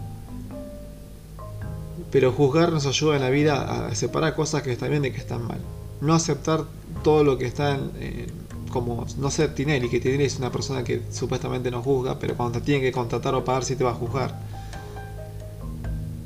Pero 2.14 2.32
juzgar 2.32 2.72
nos 2.72 2.86
ayuda 2.86 3.16
en 3.16 3.24
la 3.24 3.32
vida 3.32 3.88
a 3.88 3.96
separar 3.96 4.36
cosas 4.36 4.62
que 4.62 4.72
están 4.72 4.92
bien 4.92 5.02
de 5.02 5.12
que 5.12 5.18
están 5.18 5.48
mal. 5.48 5.58
No 6.00 6.14
aceptar 6.14 6.64
todo 7.04 7.24
lo 7.24 7.40
que 7.40 7.48
está 7.48 7.80
como 8.70 9.08
no 9.18 9.32
ser 9.32 9.56
Tinelli, 9.56 9.90
que 9.90 10.00
Tinelli 10.00 10.26
es 10.26 10.38
una 10.38 10.52
persona 10.52 10.84
que 10.84 11.02
supuestamente 11.12 11.72
no 11.72 11.82
juzga, 11.82 12.20
pero 12.20 12.36
cuando 12.38 12.60
te 12.60 12.66
tiene 12.66 12.82
que 12.82 12.92
contratar 12.92 13.34
o 13.34 13.44
pagar, 13.44 13.66
sí 13.66 13.76
te 13.76 13.84
va 13.84 13.92
a 13.92 13.96
juzgar. 13.96 14.40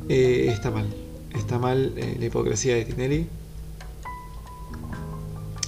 Eh, 0.10 0.48
está 0.50 0.72
mal. 0.72 0.94
Está 1.34 1.58
mal 1.58 1.94
eh, 1.96 2.18
la 2.20 2.26
hipocresía 2.26 2.76
de 2.76 2.84
Tinelli. 2.84 3.28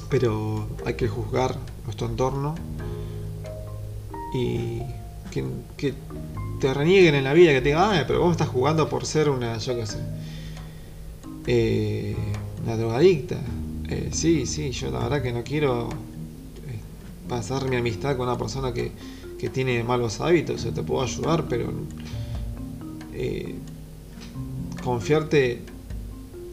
Pero 0.09 0.67
hay 0.85 0.95
que 0.95 1.07
juzgar 1.07 1.55
nuestro 1.85 2.07
entorno 2.07 2.55
y 4.33 4.81
que, 5.31 5.45
que 5.77 5.93
te 6.59 6.73
renieguen 6.73 7.15
en 7.15 7.23
la 7.23 7.33
vida, 7.33 7.51
que 7.51 7.61
te 7.61 7.69
digan, 7.69 7.97
ah, 7.97 8.03
pero 8.05 8.21
vos 8.21 8.31
estás 8.31 8.49
jugando 8.49 8.89
por 8.89 9.05
ser 9.05 9.29
una, 9.29 9.57
yo 9.57 9.75
qué 9.75 9.85
sé, 9.85 9.97
eh, 11.47 12.15
una 12.63 12.77
drogadicta. 12.77 13.37
Eh, 13.89 14.09
sí, 14.11 14.45
sí, 14.45 14.71
yo 14.71 14.91
la 14.91 14.99
verdad 14.99 15.23
que 15.23 15.31
no 15.31 15.43
quiero 15.43 15.89
eh, 15.89 16.79
pasar 17.27 17.67
mi 17.67 17.75
amistad 17.75 18.17
con 18.17 18.27
una 18.27 18.37
persona 18.37 18.71
que, 18.73 18.91
que 19.39 19.49
tiene 19.49 19.83
malos 19.83 20.21
hábitos, 20.21 20.63
yo 20.63 20.71
te 20.71 20.83
puedo 20.83 21.01
ayudar, 21.01 21.47
pero 21.47 21.71
eh, 23.13 23.55
confiarte 24.83 25.61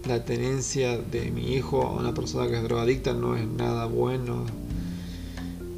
la 0.07 0.25
tenencia 0.25 0.97
de 0.97 1.31
mi 1.31 1.55
hijo 1.55 1.83
a 1.83 1.92
una 1.92 2.14
persona 2.14 2.49
que 2.49 2.57
es 2.57 2.62
drogadicta 2.62 3.12
no 3.12 3.37
es 3.37 3.47
nada 3.47 3.87
bueno 3.87 4.45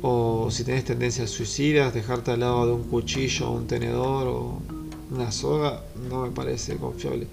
o 0.02 0.48
si 0.50 0.64
tenés 0.64 0.84
tendencias 0.84 1.30
suicidas, 1.30 1.92
dejarte 1.92 2.30
al 2.30 2.40
lado 2.40 2.66
de 2.66 2.72
un 2.72 2.84
cuchillo, 2.84 3.50
un 3.50 3.66
tenedor 3.66 4.28
o 4.28 4.62
una 5.10 5.32
soga, 5.32 5.82
no 6.08 6.22
me 6.22 6.30
parece 6.30 6.76
confiable. 6.76 7.26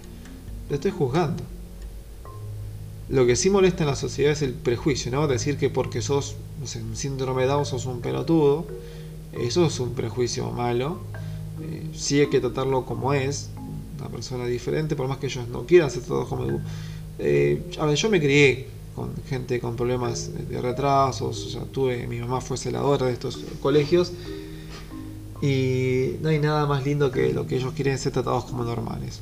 Lo 0.69 0.75
estoy 0.75 0.91
juzgando. 0.91 1.43
Lo 3.09 3.27
que 3.27 3.35
sí 3.35 3.51
molesta 3.51 3.83
en 3.83 3.89
la 3.89 3.95
sociedad 3.95 4.31
es 4.31 4.41
el 4.41 4.53
prejuicio, 4.53 5.11
¿no? 5.11 5.27
Decir 5.27 5.57
que 5.57 5.69
porque 5.69 6.01
sos, 6.01 6.35
no 6.59 6.65
sé, 6.65 6.81
un 6.81 6.95
síndrome 6.95 7.45
Down 7.45 7.65
sos 7.65 7.85
un 7.85 8.01
pelotudo, 8.01 8.65
eso 9.33 9.65
es 9.65 9.79
un 9.79 9.93
prejuicio 9.93 10.49
malo. 10.51 10.97
Eh, 11.61 11.87
sí 11.93 12.19
hay 12.19 12.29
que 12.29 12.39
tratarlo 12.39 12.85
como 12.85 13.13
es, 13.13 13.49
una 13.99 14.09
persona 14.09 14.45
diferente, 14.45 14.95
por 14.95 15.07
más 15.07 15.19
que 15.19 15.27
ellos 15.27 15.47
no 15.49 15.65
quieran 15.65 15.91
ser 15.91 16.03
todos 16.03 16.27
como... 16.27 16.45
Eh, 17.19 17.61
a 17.79 17.85
ver, 17.85 17.95
yo 17.95 18.09
me 18.09 18.19
crié 18.19 18.74
con 18.95 19.13
gente 19.27 19.59
con 19.59 19.75
problemas 19.75 20.31
de 20.49 20.61
retrasos, 20.61 21.45
o 21.45 21.49
sea, 21.49 21.63
tuve, 21.63 22.07
mi 22.07 22.19
mamá 22.19 22.39
fue 22.39 22.57
celadora 22.57 23.07
de 23.07 23.13
estos 23.13 23.39
colegios 23.61 24.13
y 25.41 26.15
no 26.21 26.29
hay 26.29 26.39
nada 26.39 26.65
más 26.65 26.85
lindo 26.85 27.11
que 27.11 27.33
lo 27.33 27.45
que 27.45 27.57
ellos 27.57 27.73
quieren 27.73 27.99
ser 27.99 28.13
tratados 28.13 28.45
como 28.45 28.63
normales. 28.63 29.21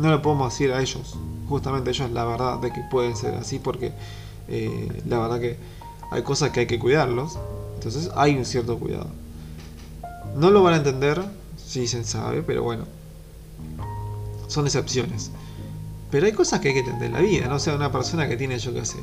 No 0.00 0.10
le 0.10 0.18
podemos 0.18 0.52
decir 0.52 0.72
a 0.72 0.80
ellos, 0.80 1.16
justamente 1.48 1.90
ellos 1.90 2.10
la 2.12 2.24
verdad 2.24 2.58
de 2.58 2.72
que 2.72 2.80
pueden 2.90 3.16
ser 3.16 3.34
así 3.34 3.58
porque 3.58 3.92
eh, 4.48 5.02
la 5.06 5.18
verdad 5.18 5.40
que 5.40 5.56
hay 6.10 6.22
cosas 6.22 6.50
que 6.50 6.60
hay 6.60 6.66
que 6.66 6.78
cuidarlos, 6.78 7.38
entonces 7.74 8.10
hay 8.14 8.36
un 8.36 8.44
cierto 8.44 8.78
cuidado. 8.78 9.10
No 10.36 10.50
lo 10.50 10.62
van 10.62 10.74
a 10.74 10.76
entender, 10.78 11.20
si 11.56 11.86
se 11.88 12.04
sabe, 12.04 12.42
pero 12.42 12.62
bueno, 12.62 12.84
son 14.46 14.66
excepciones. 14.66 15.30
Pero 16.12 16.26
hay 16.26 16.32
cosas 16.32 16.60
que 16.60 16.68
hay 16.68 16.74
que 16.74 16.80
entender 16.80 17.06
en 17.06 17.14
la 17.14 17.20
vida, 17.20 17.48
¿no? 17.48 17.58
Sea, 17.58 17.74
una 17.74 17.90
persona 17.90 18.28
que 18.28 18.36
tiene, 18.36 18.58
yo 18.58 18.74
qué 18.74 18.84
sé, 18.84 18.98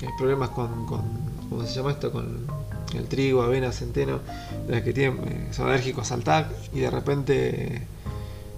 eh, 0.00 0.08
problemas 0.16 0.48
con, 0.48 0.86
con, 0.86 1.02
¿cómo 1.50 1.62
se 1.66 1.74
llama 1.74 1.90
esto? 1.90 2.10
Con 2.10 2.46
el 2.94 3.06
trigo, 3.06 3.42
avena, 3.42 3.70
centeno, 3.70 4.20
las 4.66 4.80
que 4.80 4.94
tienen, 4.94 5.18
eh, 5.28 5.48
son 5.50 5.68
alérgicos 5.68 6.10
al 6.12 6.24
TAC 6.24 6.48
y 6.72 6.80
de 6.80 6.90
repente 6.90 7.82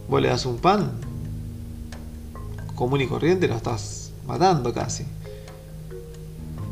vos 0.08 0.22
le 0.22 0.28
das 0.28 0.46
un 0.46 0.58
pan 0.58 0.92
común 2.76 3.00
y 3.00 3.08
corriente, 3.08 3.48
lo 3.48 3.56
estás 3.56 4.12
matando 4.24 4.72
casi. 4.72 5.04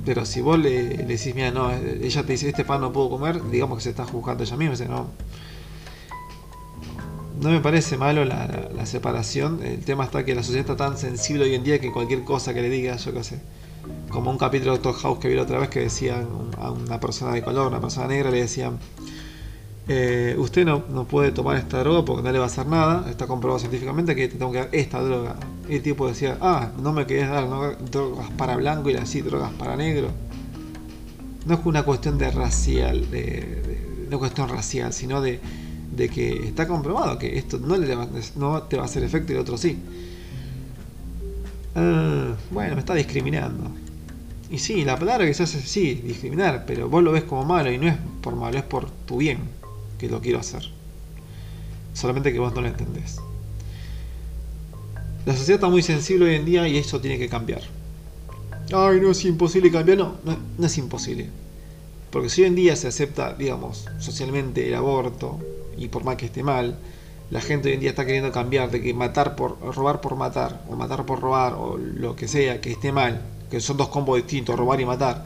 Pero 0.04 0.24
si 0.24 0.40
vos 0.40 0.56
le, 0.56 0.98
le 0.98 1.04
decís, 1.04 1.34
mira, 1.34 1.50
no, 1.50 1.72
ella 1.72 2.22
te 2.22 2.32
dice, 2.32 2.48
este 2.48 2.64
pan 2.64 2.80
no 2.80 2.92
puedo 2.92 3.10
comer, 3.10 3.42
digamos 3.50 3.78
que 3.78 3.82
se 3.82 3.90
está 3.90 4.04
juzgando 4.04 4.44
ella 4.44 4.56
misma, 4.56 4.70
dice, 4.76 4.86
no, 4.86 5.08
no 7.40 7.50
me 7.50 7.60
parece 7.60 7.96
malo 7.96 8.24
la, 8.24 8.86
separación. 8.86 9.60
El 9.62 9.84
tema 9.84 10.04
está 10.04 10.24
que 10.24 10.34
la 10.34 10.42
sociedad 10.42 10.70
está 10.70 10.76
tan 10.76 10.96
sensible 10.96 11.44
hoy 11.44 11.54
en 11.54 11.64
día 11.64 11.80
que 11.80 11.92
cualquier 11.92 12.24
cosa 12.24 12.54
que 12.54 12.62
le 12.62 12.70
diga, 12.70 12.96
yo 12.96 13.12
qué 13.12 13.24
sé. 13.24 13.40
Como 14.08 14.30
un 14.30 14.38
capítulo 14.38 14.72
de 14.72 14.78
Doctor 14.78 14.94
House 15.02 15.18
que 15.18 15.28
vi 15.28 15.34
la 15.34 15.42
otra 15.42 15.58
vez 15.58 15.68
que 15.68 15.80
decían 15.80 16.26
a 16.58 16.70
una 16.70 16.98
persona 16.98 17.32
de 17.32 17.42
color, 17.42 17.68
una 17.68 17.80
persona 17.80 18.08
negra, 18.08 18.30
le 18.30 18.40
decían: 18.40 18.78
eh, 19.88 20.34
Usted 20.38 20.64
no, 20.64 20.84
no, 20.88 21.04
puede 21.04 21.30
tomar 21.30 21.56
esta 21.56 21.80
droga 21.80 22.04
porque 22.04 22.22
no 22.22 22.32
le 22.32 22.38
va 22.38 22.44
a 22.44 22.48
hacer 22.48 22.66
nada. 22.66 23.08
Está 23.10 23.26
comprobado 23.26 23.58
científicamente 23.58 24.16
que 24.16 24.28
te 24.28 24.38
tengo 24.38 24.52
que 24.52 24.58
dar 24.58 24.68
esta 24.72 25.00
droga. 25.02 25.36
Y 25.68 25.76
el 25.76 25.82
tipo 25.82 26.08
decía: 26.08 26.38
Ah, 26.40 26.70
no 26.80 26.92
me 26.92 27.06
querés 27.06 27.28
dar 27.28 27.46
drogas 27.90 28.30
para 28.32 28.56
blanco 28.56 28.90
y 28.90 28.94
así, 28.94 29.20
drogas 29.20 29.52
para 29.52 29.76
negro. 29.76 30.08
No 31.44 31.54
es 31.54 31.60
una 31.64 31.84
cuestión 31.84 32.18
de 32.18 32.30
racial, 32.30 33.08
de, 33.10 33.22
de, 33.22 34.06
no 34.10 34.18
cuestión 34.18 34.48
racial, 34.48 34.92
sino 34.92 35.20
de 35.20 35.40
de 35.96 36.08
que 36.08 36.48
está 36.48 36.68
comprobado 36.68 37.18
que 37.18 37.38
esto 37.38 37.58
no, 37.58 37.76
le 37.76 37.94
va, 37.94 38.06
no 38.36 38.62
te 38.64 38.76
va 38.76 38.82
a 38.82 38.86
hacer 38.86 39.02
efecto 39.02 39.32
y 39.32 39.36
el 39.36 39.40
otro 39.40 39.56
sí. 39.56 39.78
Uh, 41.74 42.34
bueno, 42.50 42.74
me 42.74 42.80
está 42.80 42.94
discriminando. 42.94 43.70
Y 44.50 44.58
sí, 44.58 44.84
la 44.84 44.98
palabra 44.98 45.26
que 45.26 45.34
se 45.34 45.42
hace 45.42 45.60
sí, 45.60 45.94
discriminar, 45.94 46.64
pero 46.66 46.88
vos 46.88 47.02
lo 47.02 47.12
ves 47.12 47.24
como 47.24 47.44
malo 47.44 47.72
y 47.72 47.78
no 47.78 47.88
es 47.88 47.96
por 48.20 48.36
malo, 48.36 48.56
es 48.58 48.64
por 48.64 48.90
tu 48.90 49.18
bien 49.18 49.38
que 49.98 50.08
lo 50.08 50.20
quiero 50.20 50.38
hacer. 50.38 50.62
Solamente 51.94 52.32
que 52.32 52.38
vos 52.38 52.54
no 52.54 52.60
lo 52.60 52.68
entendés. 52.68 53.16
La 55.24 55.32
sociedad 55.32 55.56
está 55.56 55.68
muy 55.68 55.82
sensible 55.82 56.26
hoy 56.26 56.34
en 56.36 56.44
día 56.44 56.68
y 56.68 56.76
eso 56.76 57.00
tiene 57.00 57.18
que 57.18 57.28
cambiar. 57.28 57.62
Ay, 58.72 59.00
no 59.00 59.10
es 59.10 59.24
imposible 59.24 59.72
cambiar. 59.72 59.98
No, 59.98 60.16
no, 60.24 60.36
no 60.56 60.66
es 60.66 60.78
imposible. 60.78 61.28
Porque 62.10 62.28
si 62.28 62.42
hoy 62.42 62.48
en 62.48 62.54
día 62.54 62.76
se 62.76 62.86
acepta, 62.86 63.34
digamos, 63.34 63.86
socialmente 63.98 64.68
el 64.68 64.74
aborto, 64.74 65.40
y 65.76 65.88
por 65.88 66.04
más 66.04 66.16
que 66.16 66.26
esté 66.26 66.42
mal, 66.42 66.78
la 67.30 67.40
gente 67.40 67.68
hoy 67.68 67.74
en 67.74 67.80
día 67.80 67.90
está 67.90 68.06
queriendo 68.06 68.30
cambiar 68.30 68.70
de 68.70 68.80
que 68.80 68.94
matar 68.94 69.34
por 69.34 69.58
robar 69.60 70.00
por 70.00 70.16
matar 70.16 70.62
o 70.68 70.76
matar 70.76 71.04
por 71.04 71.20
robar 71.20 71.54
o 71.54 71.76
lo 71.76 72.14
que 72.14 72.28
sea 72.28 72.60
que 72.60 72.72
esté 72.72 72.92
mal, 72.92 73.22
que 73.50 73.60
son 73.60 73.76
dos 73.76 73.88
combos 73.88 74.16
distintos, 74.16 74.56
robar 74.56 74.80
y 74.80 74.86
matar, 74.86 75.24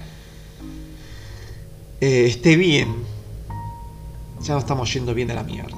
eh, 2.01 2.25
esté 2.27 2.57
bien, 2.57 2.95
ya 4.41 4.55
no 4.55 4.61
estamos 4.61 4.93
yendo 4.93 5.15
bien 5.15 5.29
de 5.29 5.35
la 5.35 5.43
mierda. 5.43 5.77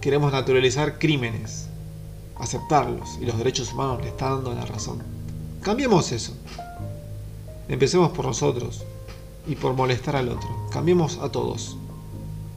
Queremos 0.00 0.32
naturalizar 0.32 0.98
crímenes, 0.98 1.68
aceptarlos 2.36 3.18
y 3.20 3.26
los 3.26 3.38
derechos 3.38 3.72
humanos 3.72 4.00
le 4.02 4.08
están 4.08 4.36
dando 4.36 4.54
la 4.54 4.64
razón. 4.64 5.02
Cambiemos 5.62 6.10
eso. 6.10 6.34
Empecemos 7.68 8.10
por 8.10 8.24
nosotros 8.24 8.84
y 9.46 9.54
por 9.54 9.74
molestar 9.74 10.16
al 10.16 10.30
otro. 10.30 10.48
Cambiemos 10.72 11.18
a 11.18 11.30
todos 11.30 11.76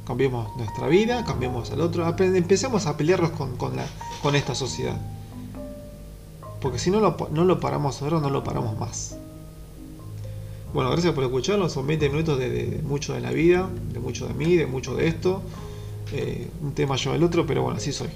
cambiemos 0.06 0.56
nuestra 0.58 0.88
vida, 0.88 1.24
cambiemos 1.24 1.72
al 1.72 1.82
otro, 1.82 2.08
empecemos 2.20 2.86
a 2.86 2.98
pelearnos 2.98 3.32
con, 3.32 3.56
con, 3.58 3.76
la, 3.76 3.86
con 4.22 4.36
esta 4.36 4.56
sociedad. 4.56 5.00
Porque 6.62 6.80
si 6.80 6.92
no 6.92 7.00
lo, 7.00 7.18
no 7.32 7.46
lo 7.46 7.60
paramos 7.60 8.02
ahora, 8.02 8.20
no 8.20 8.30
lo 8.30 8.44
paramos 8.44 8.78
más. 8.78 9.18
Bueno, 10.74 10.90
gracias 10.90 11.14
por 11.14 11.24
escucharlo, 11.24 11.70
son 11.70 11.86
20 11.86 12.10
minutos 12.10 12.40
de, 12.40 12.82
mucho 12.84 13.14
de 13.14 13.22
la 13.22 13.32
vida, 13.32 13.70
de 13.92 14.00
mucho 14.00 14.28
de 14.28 14.34
mí, 14.34 14.56
de 14.56 14.66
mucho 14.66 14.96
de 14.96 15.08
esto. 15.08 15.42
Eh, 16.12 16.48
un 16.62 16.74
tema 16.74 16.96
yo 16.96 17.14
el 17.14 17.24
otro, 17.24 17.46
pero 17.46 17.62
bueno, 17.62 17.78
así 17.78 17.92
soy. 17.92 18.10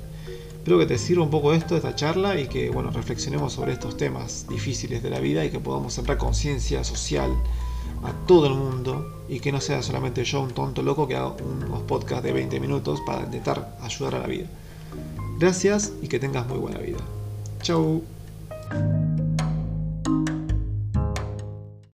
Espero 0.57 0.79
que 0.79 0.85
te 0.85 0.97
sirva 0.97 1.23
un 1.23 1.29
poco 1.29 1.53
esto, 1.53 1.75
esta 1.75 1.95
charla, 1.95 2.39
y 2.39 2.47
que 2.47 2.69
bueno, 2.69 2.89
reflexionemos 2.89 3.53
sobre 3.53 3.73
estos 3.73 3.95
temas 3.95 4.47
difíciles 4.49 5.03
de 5.03 5.09
la 5.09 5.19
vida 5.19 5.45
y 5.45 5.49
que 5.49 5.59
podamos 5.59 5.93
sembrar 5.93 6.17
conciencia 6.17 6.83
social 6.83 7.31
a 8.03 8.13
todo 8.25 8.47
el 8.47 8.53
mundo 8.53 9.23
y 9.29 9.39
que 9.39 9.51
no 9.51 9.59
sea 9.59 9.81
solamente 9.81 10.23
yo, 10.23 10.41
un 10.41 10.51
tonto 10.51 10.81
loco, 10.81 11.07
que 11.07 11.15
haga 11.15 11.33
unos 11.43 11.81
podcasts 11.81 12.23
de 12.23 12.31
20 12.31 12.59
minutos 12.59 13.01
para 13.05 13.23
intentar 13.23 13.77
ayudar 13.81 14.15
a 14.15 14.19
la 14.19 14.27
vida. 14.27 14.47
Gracias 15.39 15.93
y 16.01 16.07
que 16.07 16.19
tengas 16.19 16.47
muy 16.47 16.57
buena 16.57 16.79
vida. 16.79 16.99
Chau. 17.61 18.03